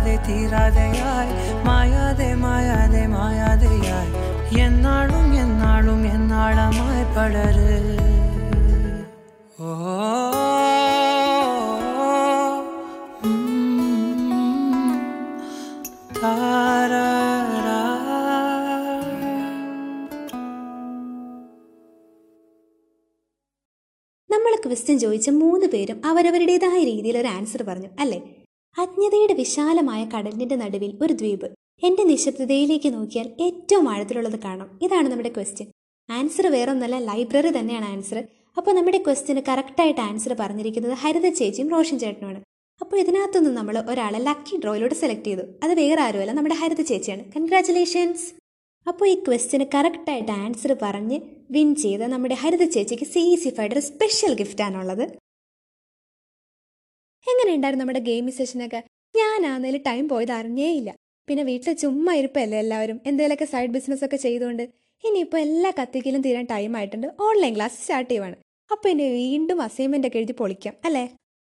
[0.10, 1.34] തോരാതെ തീരാതെയായി
[1.66, 4.12] മായാതെ മായാതെ മായാതെയായി.
[4.60, 7.76] എന്നാളും എന്നാളും എന്നാളമായി പടര്.
[9.60, 9.70] ഓ
[13.24, 13.38] ഉം,
[16.24, 17.80] താരാരാ.
[24.30, 28.20] നമ്മൾ ക്വസ്റ്റ്യൻ ചോദിച്ച മൂന്ന് പേരും അവരവരുടേതായ രീതിയിൽ ഒരു ആൻസർ പറഞ്ഞു അല്ലേ?
[28.82, 31.48] അജ്ഞതയുടെ വിശാലമായ കടലിന്റെ നടുവിൽ ഒരു ദ്വീപ്.
[31.88, 34.70] എന്റെ നിശബ്ദതയിലേക്ക് നോക്കിയാൽ ഏറ്റവും ആഴത്തിലുള്ളത് കാണാം.
[34.86, 35.68] ഇതാണ് നമ്മുടെ ക്വസ്റ്റ്യൻ
[36.10, 38.18] ആൻസർ വേറൊന്നല്ല ലൈബ്രറി തന്നെയാണ് ആൻസർ
[38.58, 42.40] അപ്പോൾ നമ്മുടെ ക്വസ്റ്റ്യന് കറക്റ്റായിട്ട് ആൻസർ പറഞ്ഞിരിക്കുന്നത് ഹരിത ചേച്ചിയും റോഷൻ ചേട്ടനുമാണ്.
[42.82, 45.44] അപ്പോൾ ഇതിനകത്തുനിന്ന് നമ്മൾ ഒരാളെ ലക്കി ഡ്രോയിലൂടെ സെലക്ട് ചെയ്തു.
[45.64, 47.24] അത് വേറെ ആരുമല്ല നമ്മുടെ ഹരിത ചേച്ചിയാണ്.
[47.36, 48.26] കൺഗ്രാറ്റുലേഷൻസ്
[48.86, 51.18] അപ്പോൾ ഈ ക്വസ്റ്റ്യന് കറക്റ്റായിട്ട് ആൻസർ പറഞ്ഞ്
[51.56, 55.04] വിൻ ചെയ്ത നമ്മുടെ ഹരിത ചേച്ചിക്ക് സി ഇ സി ഫൈഡർ സ്പെഷ്യൽ ഗിഫ്റ്റാണുള്ളത്
[57.28, 58.82] എങ്ങനെയുണ്ടായിരുന്നു നമ്മുടെ ഗെയിമിംഗ് സെഷനൊക്കെ
[59.16, 60.92] ഞാനാന്നേലും ടൈം പോയത് അറിഞ്ഞേയില്ല
[61.28, 62.98] പിന്നെ വീട്ടിൽ ചുമ്മാ ഇരിപ്പല്ലേ എല്ലാവരും?
[63.06, 64.64] എന്തെങ്കിലുമൊക്കെ സൈഡ് ബിസിനസ് ഒക്കെ ചെയ്തുകൊണ്ട്.
[65.04, 67.08] ഇനിയിപ്പോൾ എല്ലാ കത്തിക്കലും തീരാൻ ടൈം ആയിട്ടുണ്ട്.
[67.26, 68.36] ഓൺലൈൻ ക്ലാസ് സ്റ്റാർട്ട് ചെയ്യുവാണ്.
[68.72, 71.04] അപ്പോൾ ഇനി വീണ്ടും അസൈൻമെന്റ് ഒക്കെ എഴുതി പൊളിക്കാം അല്ലേ?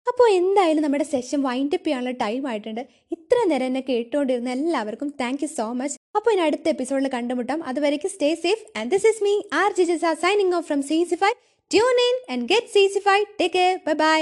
[0.07, 2.81] അപ്പോൾ എന്തായാലും നമ്മുടെ സെഷൻ വൈൻഡ് അപ്പ് ചെയ്യാനുള്ള ടൈം ആയിട്ടുണ്ട്.
[3.15, 7.59] ഇത്ര നേരം എന്നെ കേട്ടുകൊണ്ടിരുന്ന എല്ലാവർക്കും താങ്ക് യു സോ മച്ച് അപ്പോൾ ഇനി അടുത്ത എപ്പിസോഡിൽ കണ്ടുമുട്ടാം.
[7.71, 11.37] അതുവരേക്കും stay safe and this is me R Jisa signing off from C C five
[11.71, 14.19] tune in and get C C five take care bye bye